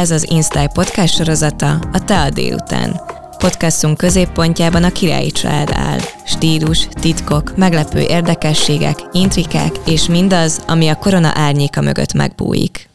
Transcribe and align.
Ez 0.00 0.10
az 0.10 0.30
Instyle 0.30 0.68
podcast 0.68 1.14
sorozata 1.14 1.72
a 1.72 2.04
Te 2.04 2.20
a 2.20 2.30
délután. 2.30 3.00
Podcastunk 3.38 3.96
középpontjában 3.96 4.84
a 4.84 4.92
királyi 4.92 5.30
család 5.30 5.70
áll. 5.72 5.98
Stílus, 6.24 6.86
titkok, 6.86 7.56
meglepő 7.56 8.00
érdekességek, 8.00 8.98
intrikák 9.12 9.72
és 9.86 10.08
mindaz, 10.08 10.64
ami 10.66 10.88
a 10.88 10.96
korona 10.96 11.30
árnyéka 11.34 11.80
mögött 11.80 12.12
megbújik. 12.12 12.88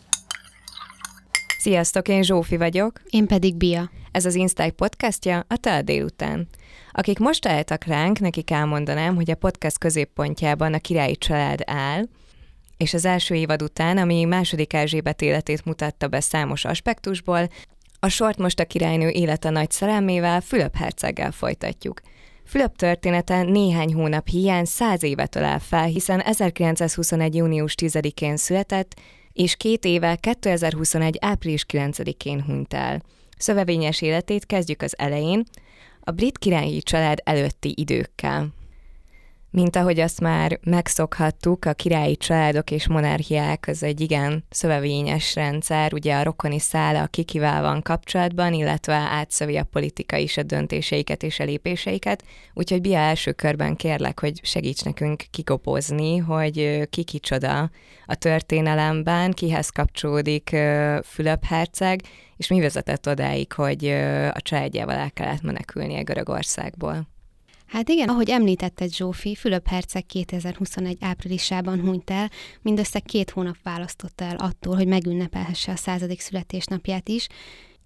Sziasztok, 1.60 2.08
én 2.08 2.24
Zsófi 2.24 2.58
vagyok. 2.58 3.02
Én 3.10 3.28
pedig 3.28 3.56
Bia. 3.56 3.90
Ez 4.12 4.26
az 4.26 4.36
Instyle 4.36 4.72
podcastja 4.72 5.46
a 5.48 5.58
Te 5.58 5.76
a 5.76 5.82
délután. 5.82 6.48
Akik 6.92 7.20
most 7.20 7.48
álltak 7.48 7.84
ránk, 7.84 8.20
nekik 8.20 8.52
elmondanám, 8.52 9.16
hogy 9.16 9.32
a 9.32 9.36
podcast 9.36 9.78
középpontjában 9.78 10.74
a 10.74 10.80
királyi 10.80 11.16
család 11.16 11.60
áll, 11.66 12.04
és 12.78 12.94
az 12.94 13.06
első 13.06 13.36
évad 13.36 13.62
után, 13.62 13.98
ami 13.98 14.24
második 14.24 14.74
Erzsébet 14.74 15.22
életét 15.22 15.66
mutatta 15.66 16.08
be 16.08 16.20
számos 16.20 16.66
aspektusból, 16.66 17.50
a 18.00 18.10
sort 18.10 18.38
most 18.38 18.60
a 18.60 18.66
királynő 18.66 19.10
élete 19.10 19.50
nagy 19.50 19.72
szerelmével, 19.72 20.42
Fülöp 20.42 20.76
herceggel 20.76 21.32
folytatjuk. 21.32 22.02
Fülöp 22.46 22.76
története 22.76 23.44
néhány 23.44 23.94
hónap 23.94 24.28
hiány 24.28 24.66
száz 24.66 25.04
évet 25.04 25.36
ölel 25.36 25.60
fel, 25.60 25.86
hiszen 25.86 26.22
1921. 26.22 27.36
június 27.36 27.76
10-én 27.82 28.38
született, 28.38 29.00
és 29.34 29.56
két 29.56 29.86
éve 29.86 30.16
2021. 30.16 31.18
április 31.22 31.66
9-én 31.72 32.44
hunyt 32.44 32.74
el. 32.74 33.02
Szövevényes 33.38 34.02
életét 34.02 34.46
kezdjük 34.46 34.82
az 34.82 34.94
elején, 34.98 35.44
a 36.00 36.12
brit 36.12 36.38
királyi 36.38 36.82
család 36.82 37.18
előtti 37.24 37.74
időkkel. 37.78 38.48
Mint 39.56 39.76
ahogy 39.76 40.00
azt 40.00 40.22
már 40.22 40.60
megszokhattuk, 40.64 41.66
a 41.66 41.74
királyi 41.74 42.18
családok 42.18 42.72
és 42.72 42.88
monarchiák 42.88 43.66
az 43.68 43.84
egy 43.84 44.02
igen 44.02 44.44
szövevényes 44.50 45.36
rendszer, 45.36 45.94
ugye 45.94 46.16
a 46.16 46.24
rokoni 46.24 46.60
szála 46.60 47.02
a 47.02 47.08
kikivel 47.08 47.62
van 47.62 47.82
kapcsolatban, 47.82 48.54
illetve 48.54 48.94
átszövi 48.94 49.58
a 49.58 49.64
politika 49.64 50.18
is 50.18 50.38
a 50.38 50.44
döntéseiket 50.44 51.24
és 51.24 51.40
a 51.40 51.44
lépéseiket, 51.44 52.24
úgyhogy 52.54 52.82
Bia 52.82 52.98
első 52.98 53.32
körben 53.32 53.76
kérlek, 53.76 54.20
hogy 54.20 54.40
segíts 54.44 54.84
nekünk 54.84 55.24
kikopozni, 55.32 56.18
hogy 56.18 56.88
ki 56.90 57.04
kicsoda 57.04 57.70
a 58.06 58.16
történelemben, 58.16 59.32
kihez 59.32 59.70
kapcsolódik 59.70 60.50
Fülöp 61.04 61.46
herceg, 61.46 62.02
és 62.38 62.48
mi 62.48 62.60
vezetett 62.60 63.08
odáig, 63.08 63.54
hogy 63.54 63.86
a 64.34 64.42
családjával 64.42 64.96
el 64.96 65.12
kellett 65.12 65.42
menekülnie 65.42 66.02
Görögországból. 66.02 67.15
Hát 67.76 67.90
igen, 67.90 68.10
ahogy 68.10 68.30
említetted 68.30 68.94
Zsófi, 68.94 69.36
Fülöp 69.36 69.68
Herceg 69.68 70.06
2021 70.06 70.98
áprilisában 71.02 71.80
hunyt 71.80 72.10
el, 72.10 72.30
mindössze 72.62 73.00
két 73.00 73.30
hónap 73.30 73.56
választotta 73.64 74.24
el 74.24 74.36
attól, 74.36 74.76
hogy 74.76 74.88
megünnepelhesse 74.88 75.72
a 75.72 75.76
századik 75.76 76.20
születésnapját 76.20 77.10
is, 77.10 77.28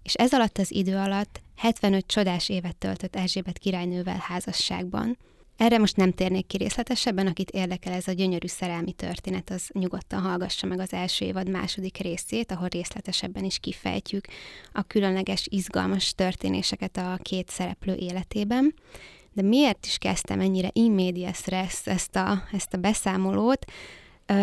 és 0.02 0.14
ez 0.14 0.32
alatt 0.32 0.58
az 0.58 0.72
idő 0.72 0.96
alatt 0.96 1.40
75 1.56 2.06
csodás 2.06 2.48
évet 2.48 2.76
töltött 2.76 3.16
Erzsébet 3.16 3.58
királynővel 3.58 4.18
házasságban. 4.20 5.18
Erre 5.56 5.78
most 5.78 5.96
nem 5.96 6.12
térnék 6.12 6.46
ki 6.46 6.56
részletesebben, 6.56 7.26
akit 7.26 7.50
érdekel 7.50 7.92
ez 7.92 8.08
a 8.08 8.12
gyönyörű 8.12 8.46
szerelmi 8.46 8.92
történet, 8.92 9.50
az 9.50 9.68
nyugodtan 9.72 10.20
hallgassa 10.20 10.66
meg 10.66 10.80
az 10.80 10.92
első 10.92 11.24
évad 11.24 11.48
második 11.48 11.96
részét, 11.96 12.52
ahol 12.52 12.68
részletesebben 12.68 13.44
is 13.44 13.58
kifejtjük 13.58 14.24
a 14.72 14.82
különleges, 14.82 15.46
izgalmas 15.50 16.14
történéseket 16.14 16.96
a 16.96 17.18
két 17.22 17.48
szereplő 17.48 17.94
életében. 17.94 18.74
De 19.32 19.42
miért 19.42 19.86
is 19.86 19.98
kezdtem 19.98 20.40
ennyire 20.40 20.70
immédias 20.72 21.36
stressz 21.36 21.86
ezt 21.86 22.16
a, 22.16 22.42
ezt 22.52 22.74
a 22.74 22.78
beszámolót? 22.78 23.64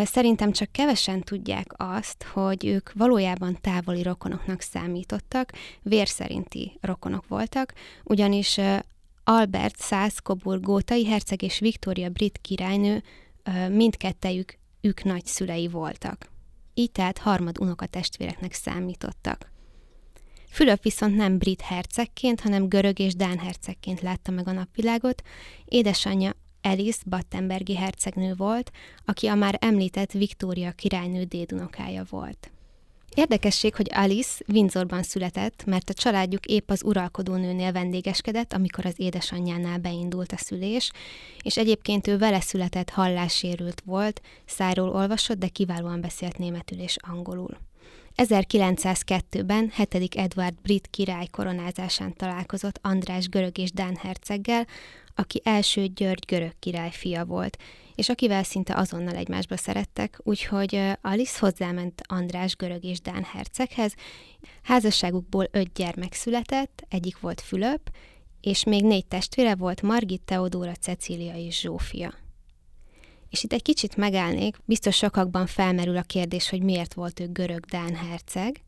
Szerintem 0.03 0.52
csak 0.52 0.71
kevesen 0.71 1.21
tudják 1.21 1.67
azt, 1.77 2.23
hogy 2.23 2.66
ők 2.66 2.93
valójában 2.93 3.58
távoli 3.61 4.03
rokonoknak 4.03 4.61
számítottak, 4.61 5.52
vérszerinti 5.81 6.77
rokonok 6.81 7.27
voltak, 7.27 7.73
ugyanis 8.03 8.59
Albert 9.23 9.77
Szászkoburg 9.77 10.63
gótai 10.63 11.05
herceg 11.05 11.41
és 11.41 11.59
Viktória 11.59 12.09
brit 12.09 12.37
királynő 12.42 13.03
mindkettejük 13.70 14.58
ők 14.81 15.03
nagyszülei 15.03 15.67
voltak. 15.67 16.30
Így 16.73 16.92
tehát 16.92 17.17
harmad 17.17 17.59
unokatestvéreknek 17.59 18.53
számítottak. 18.53 19.52
Fülöp 20.58 20.84
viszont 20.84 21.16
nem 21.16 21.38
brit 21.38 21.62
hercegként, 21.62 22.42
hanem 22.42 22.68
görög 22.68 23.00
és 23.00 23.16
dán 23.16 23.38
hercegként 23.38 24.02
látta 24.02 24.32
meg 24.32 24.48
a 24.48 24.52
napvilágot. 24.52 25.22
Édesanyja 25.66 26.34
Alice 26.62 27.00
Battenbergi 27.06 27.76
hercegnő 27.76 28.34
volt, 28.34 28.72
aki 29.06 29.28
a 29.28 29.36
már 29.36 29.58
említett 29.62 30.12
Viktória 30.12 30.72
királynő 30.72 31.23
dédunokája 31.23 32.04
volt. 32.10 32.52
Érdekesség, 33.16 33.76
hogy 33.76 33.90
Alice 33.94 34.44
Windsorban 34.48 35.04
született, 35.04 35.66
mert 35.66 35.90
a 35.90 35.94
családjuk 35.94 36.45
épp 36.45 36.70
az 36.70 36.84
uralkodónőnél 36.84 37.72
vendégeskedett, 37.72 38.54
amikor 38.54 38.86
az 38.86 38.94
édesanyjánál 38.95 39.78
beindult 39.78 40.32
a 40.32 40.38
szülés, 40.38 40.92
és 41.42 41.58
egyébként 41.58 42.08
ő 42.08 42.18
vele 42.18 42.42
született 42.42 42.89
hallássérült 42.89 43.82
volt, 43.86 44.22
száról 44.45 44.89
olvasott, 44.89 45.38
de 45.38 45.48
kiválóan 45.48 46.02
beszélt 46.02 46.38
németül 46.38 46.80
és 46.80 46.95
angolul. 47.00 47.58
1902-ben 48.17 49.72
7. 49.76 50.16
Edward 50.16 50.54
brit 50.61 50.88
király 50.88 51.28
koronázásán 51.32 52.14
találkozott 52.14 52.80
András 52.82 53.30
görög 53.30 53.58
és 53.58 53.72
Dán 53.72 53.95
herceggel, 53.95 54.67
aki 55.16 55.42
első 55.44 55.86
György 55.86 56.26
görög 56.27 56.54
király 56.60 56.92
fia 56.92 57.26
volt, 57.26 57.58
és 57.95 58.10
akivel 58.10 58.44
szinte 58.44 58.76
azonnal 58.76 59.16
egymásba 59.16 59.58
szerettek, 59.58 60.20
úgyhogy 60.23 60.82
Alice 61.02 61.38
hozzáment 61.39 62.02
András 62.08 62.56
görög 62.56 62.83
és 62.83 63.02
Dán 63.02 63.23
herceghez. 63.23 63.94
Házasságukból 64.64 65.48
öt 65.52 65.73
gyermek 65.73 66.14
született, 66.14 66.86
egyik 66.89 67.20
volt 67.20 67.42
Fülöp, 67.42 67.89
és 68.42 68.64
még 68.64 68.83
négy 68.83 69.06
testvére 69.06 69.56
volt 69.56 69.82
Margit, 69.82 70.22
Teodóra, 70.22 70.73
Cecília 70.73 71.36
és 71.36 71.60
Zsófia. 71.60 72.14
És 73.30 73.43
itt 73.43 73.54
egy 73.54 73.61
kicsit 73.61 73.95
megállnék, 73.95 74.58
biztos 74.65 74.95
sokakban 74.95 75.45
felmerül 75.45 75.98
a 75.98 76.02
kérdés, 76.02 76.49
hogy 76.49 76.61
miért 76.61 76.93
volt 76.93 77.20
ő 77.20 77.27
görög-dán 77.32 77.95
herceg. 77.95 78.61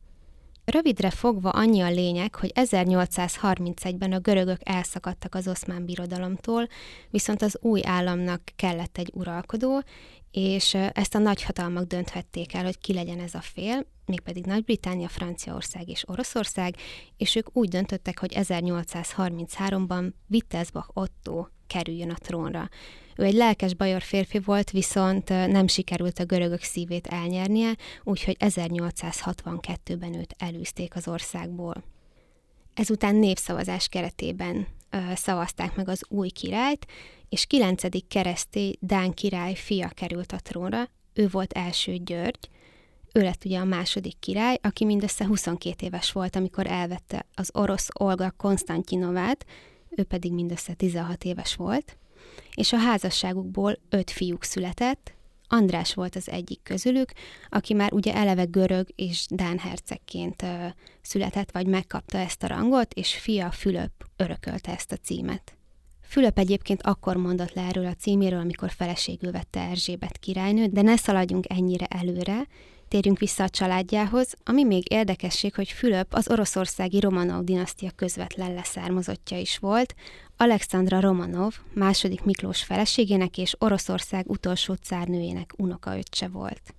Rövidre 0.65 1.09
fogva 1.09 1.49
annyi 1.49 1.81
a 1.81 1.89
lényeg, 1.89 2.35
hogy 2.35 2.51
1831-ben 2.55 4.11
a 4.11 4.19
görögök 4.19 4.59
elszakadtak 4.63 5.35
az 5.35 5.47
oszmán 5.47 5.85
birodalomtól, 5.85 6.67
viszont 7.09 7.41
az 7.41 7.57
új 7.61 7.81
államnak 7.85 8.41
kellett 8.55 8.97
egy 8.97 9.11
uralkodó, 9.13 9.83
és 10.31 10.73
ezt 10.73 11.15
a 11.15 11.19
nagyhatalmak 11.19 11.87
dönthették 11.87 12.53
el, 12.53 12.63
hogy 12.63 12.79
ki 12.79 12.93
legyen 12.93 13.19
ez 13.19 13.33
a 13.33 13.41
fél, 13.41 13.85
mégpedig 14.05 14.45
Nagy-Britannia, 14.45 15.07
Franciaország 15.07 15.89
és 15.89 16.03
Oroszország, 16.07 16.75
és 17.17 17.35
ők 17.35 17.57
úgy 17.57 17.69
döntöttek, 17.69 18.19
hogy 18.19 18.33
1833-ban 18.35 20.11
Wittelsbach 20.29 20.89
Otto 20.93 21.45
kerüljön 21.67 22.09
a 22.09 22.17
trónra. 22.17 22.69
Ő 23.19 23.23
egy 23.23 23.33
lelkes 23.33 23.73
bajor 23.73 24.01
férfi 24.01 24.39
volt, 24.39 24.71
viszont 24.71 25.29
nem 25.29 25.67
sikerült 25.67 26.19
a 26.19 26.25
görögök 26.25 26.61
szívét 26.61 27.07
elnyernie, 27.07 27.75
úgyhogy 28.03 28.35
1862-ben 28.39 30.13
őt 30.13 30.35
elűzték 30.37 30.95
az 30.95 31.07
országból. 31.07 31.83
Ezután 32.73 33.15
népszavazás 33.15 33.87
keretében 33.87 34.67
szavazták 35.13 35.75
meg 35.75 35.89
az 35.89 36.03
új 36.09 36.29
királyt, 36.29 36.85
és 37.29 37.45
9. 37.45 38.07
keresztély 38.07 38.77
Dán 38.79 39.13
király 39.13 39.53
fia 39.53 39.87
került 39.87 40.31
a 40.31 40.39
trónra, 40.39 40.89
ő 41.13 41.27
volt 41.27 41.53
első 41.53 41.95
György, 41.95 42.49
ő 43.13 43.21
lett 43.21 43.45
ugye 43.45 43.59
a 43.59 43.65
második 43.65 44.19
király, 44.19 44.59
aki 44.61 44.85
mindössze 44.85 45.25
22 45.25 45.85
éves 45.85 46.11
volt, 46.11 46.35
amikor 46.35 46.67
elvette 46.67 47.25
az 47.33 47.49
orosz 47.53 47.87
Olga 47.99 48.33
Konstantinovát, 48.37 49.45
ő 49.89 50.03
pedig 50.03 50.33
mindössze 50.33 50.73
16 50.73 51.23
éves 51.23 51.55
volt 51.55 51.97
és 52.55 52.73
a 52.73 52.77
házasságukból 52.77 53.79
öt 53.89 54.11
fiúk 54.11 54.43
született, 54.43 55.13
András 55.51 55.93
volt 55.93 56.15
az 56.15 56.29
egyik 56.29 56.59
közülük, 56.63 57.11
aki 57.49 57.73
már 57.73 57.93
ugye 57.93 58.15
eleve 58.15 58.43
görög 58.43 58.87
és 58.95 59.25
dán 59.29 59.57
hercegként 59.57 60.45
született, 61.01 61.51
vagy 61.51 61.67
megkapta 61.67 62.17
ezt 62.17 62.43
a 62.43 62.47
rangot, 62.47 62.93
és 62.93 63.15
fia 63.15 63.51
Fülöp 63.51 63.91
örökölte 64.15 64.71
ezt 64.71 64.91
a 64.91 64.95
címet. 64.95 65.57
Fülöp 66.01 66.37
egyébként 66.37 66.81
akkor 66.81 67.15
mondott 67.15 67.53
le 67.53 67.61
erről 67.61 67.85
a 67.85 67.93
címéről, 67.93 68.39
amikor 68.39 68.71
feleségül 68.71 69.31
vette 69.31 69.59
Erzsébet 69.59 70.17
királynőt, 70.17 70.71
de 70.71 70.81
ne 70.81 70.95
szaladjunk 70.95 71.45
ennyire 71.49 71.85
előre, 71.85 72.47
Térjünk 72.89 73.19
vissza 73.19 73.43
a 73.43 73.49
családjához, 73.49 74.33
ami 74.43 74.63
még 74.63 74.91
érdekesség, 74.91 75.55
hogy 75.55 75.69
Fülöp 75.69 76.13
az 76.13 76.29
oroszországi 76.29 76.99
Romanov 76.99 77.43
dinasztia 77.43 77.91
közvetlen 77.95 78.53
leszármazottja 78.53 79.37
is 79.37 79.57
volt, 79.57 79.95
Alexandra 80.41 80.99
Romanov, 80.99 81.53
második 81.73 82.23
Miklós 82.23 82.63
feleségének 82.63 83.37
és 83.37 83.55
Oroszország 83.57 84.29
utolsó 84.29 84.73
cárnőjének 84.73 85.53
unokaöccse 85.57 86.27
volt. 86.27 86.75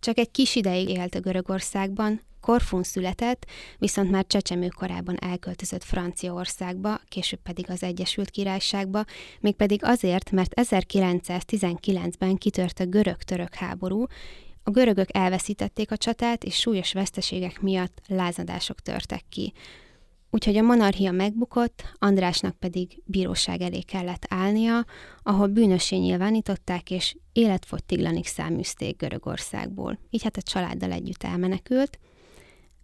Csak 0.00 0.18
egy 0.18 0.30
kis 0.30 0.56
ideig 0.56 0.88
élt 0.88 1.14
a 1.14 1.20
Görögországban, 1.20 2.20
Korfun 2.40 2.82
született, 2.82 3.46
viszont 3.78 4.10
már 4.10 4.26
csecsemő 4.26 4.68
korában 4.68 5.16
elköltözött 5.20 5.84
Franciaországba, 5.84 7.00
később 7.08 7.40
pedig 7.42 7.70
az 7.70 7.82
Egyesült 7.82 8.30
Királyságba, 8.30 9.04
mégpedig 9.40 9.84
azért, 9.84 10.30
mert 10.30 10.52
1919-ben 10.60 12.36
kitört 12.36 12.80
a 12.80 12.86
görög-török 12.86 13.54
háború, 13.54 14.06
A 14.64 14.70
görögök 14.70 15.08
elveszítették 15.16 15.90
a 15.90 15.96
csatát, 15.96 16.44
és 16.44 16.56
súlyos 16.56 16.92
veszteségek 16.92 17.60
miatt 17.60 18.00
lázadások 18.06 18.80
törtek 18.80 19.22
ki. 19.28 19.52
Úgyhogy 20.34 20.56
a 20.56 20.62
monarchia 20.62 21.10
megbukott, 21.10 21.82
Andrásnak 21.98 22.56
pedig 22.56 23.02
bíróság 23.04 23.60
elé 23.60 23.80
kellett 23.80 24.26
állnia, 24.28 24.84
ahol 25.22 25.46
bűnössé 25.46 25.96
nyilvánították, 25.96 26.90
és 26.90 27.16
életfogytiglanig 27.32 28.26
száműzték 28.26 28.96
Görögországból. 28.96 29.98
Így 30.10 30.22
hát 30.22 30.36
a 30.36 30.42
családdal 30.42 30.92
együtt 30.92 31.22
elmenekült. 31.22 31.98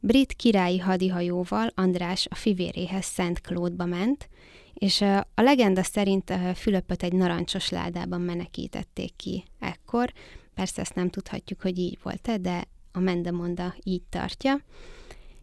Brit 0.00 0.33
királyi 0.33 0.79
hadihajóval 0.79 1.71
András 1.75 2.27
a 2.31 2.35
fivéréhez 2.35 3.05
Szent 3.05 3.41
Klódba 3.41 3.85
ment, 3.85 4.29
és 4.75 5.01
a 5.35 5.43
legenda 5.43 5.83
szerint 5.83 6.33
Fülöpöt 6.55 7.03
egy 7.03 7.12
narancsos 7.12 7.69
ládában 7.69 8.21
menekítették 8.21 9.17
ki 9.17 9.44
ekkor. 9.59 10.12
Persze 10.55 10.81
ezt 10.81 10.94
nem 10.94 11.11
tudhatjuk, 11.11 11.61
hogy 11.61 11.79
így 11.79 11.99
volt-e, 12.03 12.37
de 12.37 12.65
a 12.93 12.99
Mendemonda 12.99 13.75
így 13.83 14.03
tartja. 14.09 14.61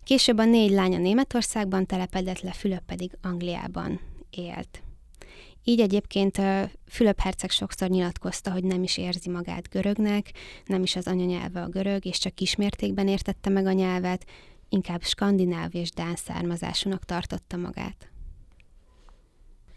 Később 0.06 0.38
a 0.38 0.46
négy 0.46 0.72
lánya 0.72 0.98
Németországban 0.98 1.86
telepedett 1.86 2.42
le, 2.42 2.52
Fülöp 2.52 2.81
pedig 2.86 3.18
Angliában 3.22 4.00
élt. 4.30 4.84
Így 5.63 5.80
egyébként 5.80 6.42
Fülöp 6.88 7.19
herceg 7.19 7.50
sokszor 7.50 7.90
nyilatkozta, 7.90 8.52
hogy 8.52 8.63
nem 8.63 8.84
is 8.84 8.98
érzi 8.98 9.30
magát 9.30 9.69
görögnek, 9.69 10.31
nem 10.66 10.84
is 10.84 10.96
az 10.96 11.07
anyanyelve 11.07 11.62
a 11.62 11.68
görög, 11.68 12.06
és 12.06 12.18
csak 12.18 12.36
kismértékben 12.36 13.07
értette 13.07 13.50
meg 13.50 13.66
a 13.66 13.72
nyelvet, 13.72 14.25
inkább 14.69 15.04
skandináv 15.04 15.75
és 15.75 15.90
dán 15.90 16.16
származásúnak 16.16 17.04
tartotta 17.04 17.58
magát. 17.58 18.10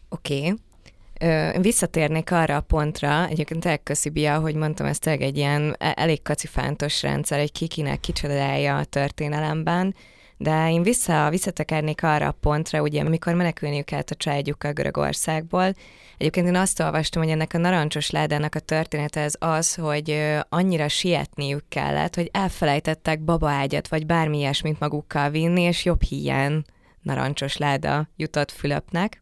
Oké. 0.09 0.39
Okay. 0.39 1.61
Visszatérnék 1.61 2.31
arra 2.31 2.57
a 2.57 2.61
pontra, 2.61 3.27
egyébként 3.27 3.65
elköszi 3.65 4.09
Bia, 4.09 4.41
hogy 4.41 4.55
mondtam, 4.55 4.87
ez 4.87 4.99
tényleg 4.99 5.23
egy 5.23 5.37
ilyen 5.37 5.77
e- 5.79 5.95
elég 5.97 6.23
kacifántos 6.23 7.03
rendszer, 7.03 7.39
egy 7.39 7.53
kikinek 7.53 8.01
kicsodája 8.01 8.77
a 8.77 8.85
történelemben, 8.85 9.95
de 10.39 10.71
én 10.71 10.83
vissza, 10.83 11.31
visszatekernék 11.31 12.03
arra 12.03 12.27
a 12.27 12.37
pontra, 12.41 12.81
ugye, 12.81 13.01
amikor 13.01 13.35
menekülniük 13.35 13.85
kellett 13.85 14.11
a 14.11 14.15
családjukkal 14.15 14.73
Görögországból. 14.73 15.75
Egyébként 16.19 16.47
én 16.47 16.55
azt 16.55 16.81
olvastam, 16.81 17.23
hogy 17.23 17.31
ennek 17.31 17.55
a 17.55 17.59
narancsos 17.59 18.11
ládának 18.11 18.55
a 18.55 18.61
története 18.61 19.21
ez 19.21 19.35
az, 19.39 19.75
hogy 19.75 20.37
annyira 20.49 20.89
sietniük 20.89 21.65
kellett, 21.69 22.15
hogy 22.15 22.29
elfelejtettek 22.33 23.21
babaágyat 23.21 23.89
vagy 23.89 24.07
bármi 24.07 24.39
ilyesmit 24.39 24.81
magukkal 24.81 25.31
vinni, 25.31 25.63
és 25.63 25.85
jobb 25.85 26.03
híján 26.03 26.65
narancsos 27.03 27.57
láda 27.57 28.09
jutott 28.17 28.51
Fülöpnek. 28.51 29.21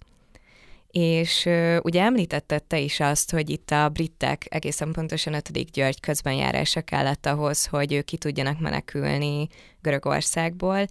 És 0.99 1.49
ugye 1.83 2.03
említetted 2.03 2.63
te 2.63 2.79
is 2.79 3.01
azt, 3.01 3.31
hogy 3.31 3.51
itt 3.51 3.71
a 3.71 3.89
britek 3.89 4.47
egészen 4.49 4.93
pontosan 4.93 5.35
5. 5.35 5.71
György 5.71 6.01
közbenjárása 6.01 6.81
kellett 6.81 7.27
ahhoz, 7.27 7.67
hogy 7.67 7.93
ők 7.93 8.05
ki 8.05 8.17
tudjanak 8.17 8.61
menekülni 8.61 9.49
Görögországból, 9.83 10.87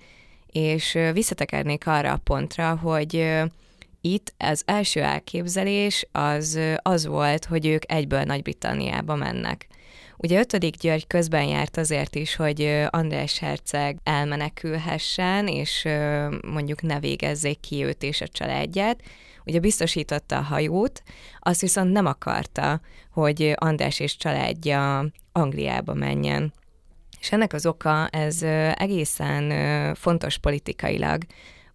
és 0.48 0.98
visszatekernék 1.14 1.88
arra 1.88 2.12
a 2.12 2.22
pontra, 2.24 2.76
hogy 2.76 3.44
itt 4.02 4.34
az 4.38 4.64
első 4.66 5.02
elképzelés 5.02 6.08
az, 6.12 6.60
az 6.82 7.06
volt, 7.06 7.46
hogy 7.46 7.66
ők 7.66 7.92
egyből 7.92 8.24
Nagy-Britanniába 8.24 9.16
mennek. 9.16 9.68
Ugye 10.18 10.40
5. 10.40 10.78
György 10.78 11.08
közben 11.08 11.44
járt 11.44 11.78
azért 11.78 12.16
is, 12.16 12.36
hogy 12.36 12.86
András 12.90 13.40
herceg 13.40 13.98
elmenekülhessen, 14.04 15.48
és 15.48 15.88
mondjuk 16.42 16.82
ne 16.82 17.00
végezzék 17.00 17.60
ki 17.60 17.84
őt 17.84 18.04
és 18.04 18.22
a 18.22 18.28
családját, 18.28 19.02
ugye 19.46 19.60
biztosította 19.60 20.38
a 20.38 20.42
hajót, 20.42 21.04
azt 21.40 21.62
viszont 21.62 21.92
nem 21.92 22.06
akarta, 22.06 22.82
hogy 23.12 23.54
András 23.56 24.00
és 24.00 24.18
családja 24.18 25.06
Angliába 25.32 25.94
menjen. 25.94 26.54
És 27.20 27.32
ennek 27.32 27.54
az 27.54 27.66
oka, 27.66 28.08
ez 28.08 28.44
egészen 28.74 29.54
fontos 29.96 30.38
politikailag, 30.38 31.24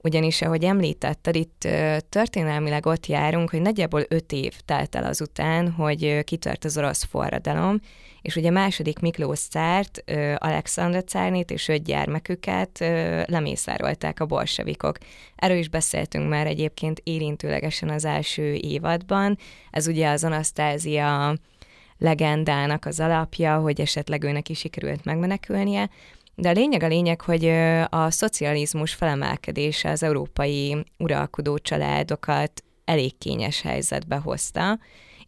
ugyanis, 0.02 0.42
ahogy 0.42 0.64
említetted, 0.64 1.36
itt 1.36 1.68
történelmileg 2.08 2.86
ott 2.86 3.06
járunk, 3.06 3.50
hogy 3.50 3.62
nagyjából 3.62 4.04
öt 4.08 4.32
év 4.32 4.52
telt 4.64 4.94
el 4.94 5.04
azután, 5.04 5.70
hogy 5.70 6.24
kitört 6.24 6.64
az 6.64 6.78
orosz 6.78 7.04
forradalom, 7.04 7.80
és 8.22 8.36
ugye 8.36 8.50
második 8.50 8.98
Miklós 8.98 9.40
cárt, 9.40 10.04
Alexandra 10.36 11.02
cárnét 11.02 11.50
és 11.50 11.68
öt 11.68 11.82
gyermeküket 11.82 12.78
lemészárolták 13.26 14.20
a 14.20 14.26
bolsevikok. 14.26 14.98
Erről 15.36 15.56
is 15.56 15.68
beszéltünk 15.68 16.28
már 16.28 16.46
egyébként 16.46 17.00
érintőlegesen 17.04 17.88
az 17.88 18.04
első 18.04 18.52
évadban. 18.52 19.38
Ez 19.70 19.86
ugye 19.86 20.08
az 20.08 20.24
Anasztázia 20.24 21.34
legendának 21.98 22.84
az 22.84 23.00
alapja, 23.00 23.58
hogy 23.58 23.80
esetleg 23.80 24.22
őnek 24.24 24.48
is 24.48 24.58
sikerült 24.58 25.04
megmenekülnie, 25.04 25.90
de 26.34 26.48
a 26.48 26.52
lényeg 26.52 26.82
a 26.82 26.88
lényeg, 26.88 27.20
hogy 27.20 27.44
a 27.88 28.10
szocializmus 28.10 28.94
felemelkedése 28.94 29.90
az 29.90 30.02
európai 30.02 30.84
uralkodó 30.98 31.58
családokat 31.58 32.64
elég 32.84 33.18
kényes 33.18 33.60
helyzetbe 33.60 34.16
hozta, 34.16 34.78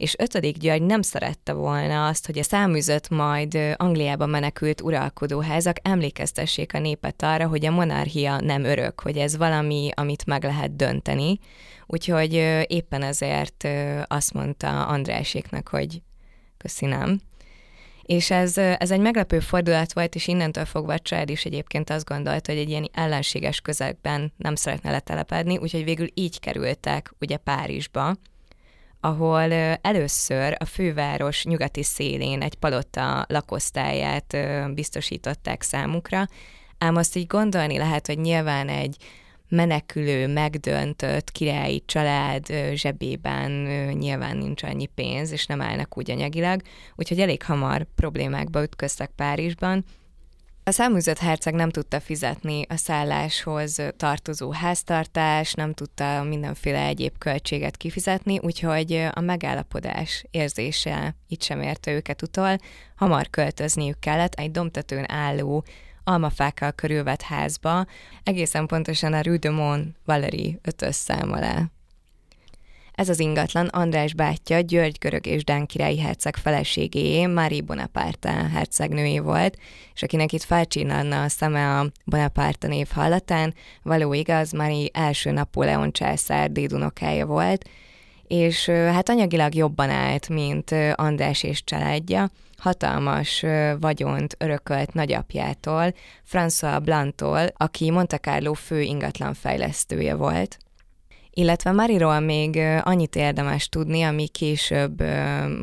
és 0.03 0.15
ötödik 0.19 0.57
György 0.57 0.83
nem 0.83 1.03
szerette 1.03 1.53
volna 1.53 2.07
azt, 2.07 2.27
hogy 2.27 2.39
a 2.39 2.43
száműzött 2.43 3.09
majd 3.09 3.59
Angliába 3.77 4.27
menekült 4.27 4.81
uralkodóházak 4.81 5.77
emlékeztessék 5.83 6.75
a 6.75 6.79
népet 6.79 7.23
arra, 7.23 7.47
hogy 7.47 7.67
a 7.67 7.71
monarchia 7.71 8.41
nem 8.41 8.65
örök, 8.65 9.01
hogy 9.01 9.17
ez 9.17 9.37
valami, 9.37 9.91
amit 9.95 10.27
meg 10.27 10.45
lehet 10.45 10.77
dönteni. 10.77 11.39
Úgyhogy 11.87 12.33
éppen 12.67 13.03
ezért 13.03 13.69
azt 14.07 14.33
mondta 14.33 14.87
Andráséknak, 14.87 15.69
hogy 15.69 16.03
köszi 16.57 16.87
nem. 16.87 17.21
És 18.03 18.31
ez, 18.31 18.59
ez 18.59 18.91
egy 18.91 19.01
meglepő 19.01 19.41
fordulat 19.41 19.93
volt, 19.93 20.15
és 20.15 20.27
innentől 20.27 20.65
fogva 20.65 20.99
Család 20.99 21.31
is 21.31 21.45
egyébként 21.45 21.91
azt 21.91 22.05
gondolta, 22.05 22.53
hogy 22.53 22.61
egy 22.61 22.69
ilyen 22.69 22.89
ellenséges 22.93 23.61
közegben 23.61 24.33
nem 24.37 24.55
szeretne 24.55 24.91
letelepedni, 24.91 25.59
úgyhogy 25.59 25.85
végül 25.85 26.07
így 26.15 26.41
kerültek 26.41 27.15
ugye 27.21 27.37
Párizsba, 27.37 28.15
ahol 29.05 29.53
először 29.81 30.57
a 30.59 30.65
főváros 30.65 31.45
nyugati 31.45 31.83
szélén 31.83 32.43
egy 32.43 32.55
palota 32.55 33.25
lakosztályát 33.29 34.37
biztosították 34.75 35.63
számukra, 35.63 36.27
ám 36.79 36.97
azt 36.97 37.17
így 37.17 37.27
gondolni 37.27 37.79
lehet, 37.79 38.07
hogy 38.07 38.19
nyilván 38.19 38.69
egy 38.69 38.97
menekülő, 39.49 40.27
megdöntött 40.27 41.31
királyi 41.31 41.83
család 41.87 42.47
zsebében 42.75 43.51
nyilván 43.93 44.37
nincs 44.37 44.63
annyi 44.63 44.87
pénz, 44.87 45.33
és 45.33 45.47
nem 45.47 45.61
állnak 45.61 45.99
úgy 45.99 46.11
anyagilag, 46.11 46.61
úgyhogy 46.97 47.21
elég 47.21 47.43
hamar 47.43 47.87
problémákba 47.95 48.63
ütköztek 48.63 49.11
Párizsban, 49.17 49.85
a 50.65 50.71
száműzött 50.71 51.19
herceg 51.19 51.55
nem 51.55 51.71
tudta 51.71 52.01
fizetni 52.01 52.65
a 52.69 52.77
szálláshoz 52.77 53.83
tartozó 53.97 54.53
háztartás, 54.53 55.53
nem 55.53 55.73
tudta 55.73 56.23
mindenféle 56.23 56.87
egyéb 56.87 57.19
költséget 57.19 57.77
kifizetni, 57.77 58.39
úgyhogy 58.39 59.09
a 59.13 59.21
megállapodás 59.21 60.25
érzése 60.31 61.17
itt 61.29 61.43
sem 61.43 61.63
érte 61.63 61.93
őket 61.93 62.23
utol, 62.23 62.57
hamar 62.97 63.31
költözniük 63.31 63.99
kellett 63.99 64.35
egy 64.35 64.51
domtetőn 64.51 65.11
álló 65.11 65.65
almafákkal 66.05 66.73
körülvett 66.73 67.23
házba, 67.23 67.87
egészen 68.23 68.67
pontosan 68.67 69.13
a 69.13 69.21
Rue 69.21 69.37
de 69.37 69.51
Mont 69.51 69.97
Valerie 70.05 70.59
ötös 70.63 70.95
szám 70.95 71.33
alá. 71.33 71.71
Ez 72.95 73.09
az 73.09 73.19
ingatlan 73.19 73.67
András 73.67 74.15
bátyja 74.15 74.61
György 74.61 74.99
görög 74.99 75.27
és 75.27 75.45
Dán 75.45 75.67
királyi 75.67 75.99
herceg 75.99 76.37
feleségéjé, 76.37 77.27
Marie 77.27 77.63
Bonaparte 77.63 78.31
hercegnőjé 78.31 79.19
volt, 79.19 79.59
és 79.95 80.03
akinek 80.03 80.33
itt 80.33 80.43
felcsillanna 80.43 81.23
a 81.23 81.29
szeme 81.29 81.79
a 81.79 81.87
Bonaparte 82.05 82.67
név 82.67 82.89
hallatán, 82.95 83.55
való 83.83 84.13
igaz, 84.13 84.53
Marie 84.53 84.89
első 84.93 85.31
Napóleon 85.31 85.93
császár 85.93 86.51
dédunokája 86.51 87.27
volt, 87.27 87.65
és 88.27 88.69
hát 88.69 89.09
anyagilag 89.09 89.55
jobban 89.55 89.91
állt, 89.91 90.29
mint 90.29 90.75
András 90.95 91.43
és 91.43 91.65
családja, 91.65 92.31
hatalmas 92.57 93.45
vagyont 93.81 94.35
örökölt 94.39 94.95
nagyapjától, 94.95 95.95
François 96.33 96.81
Blantól, 96.83 97.47
aki 97.57 97.91
Monte 97.91 98.19
Carlo 98.19 98.53
fő 98.53 98.81
ingatlanfejlesztője 98.81 100.15
volt 100.15 100.59
illetve 101.35 101.73
Mariról 101.73 102.21
még 102.21 102.57
annyit 102.83 103.17
érdemes 103.17 103.69
tudni, 103.69 104.03
ami 104.03 104.29
később 104.29 105.03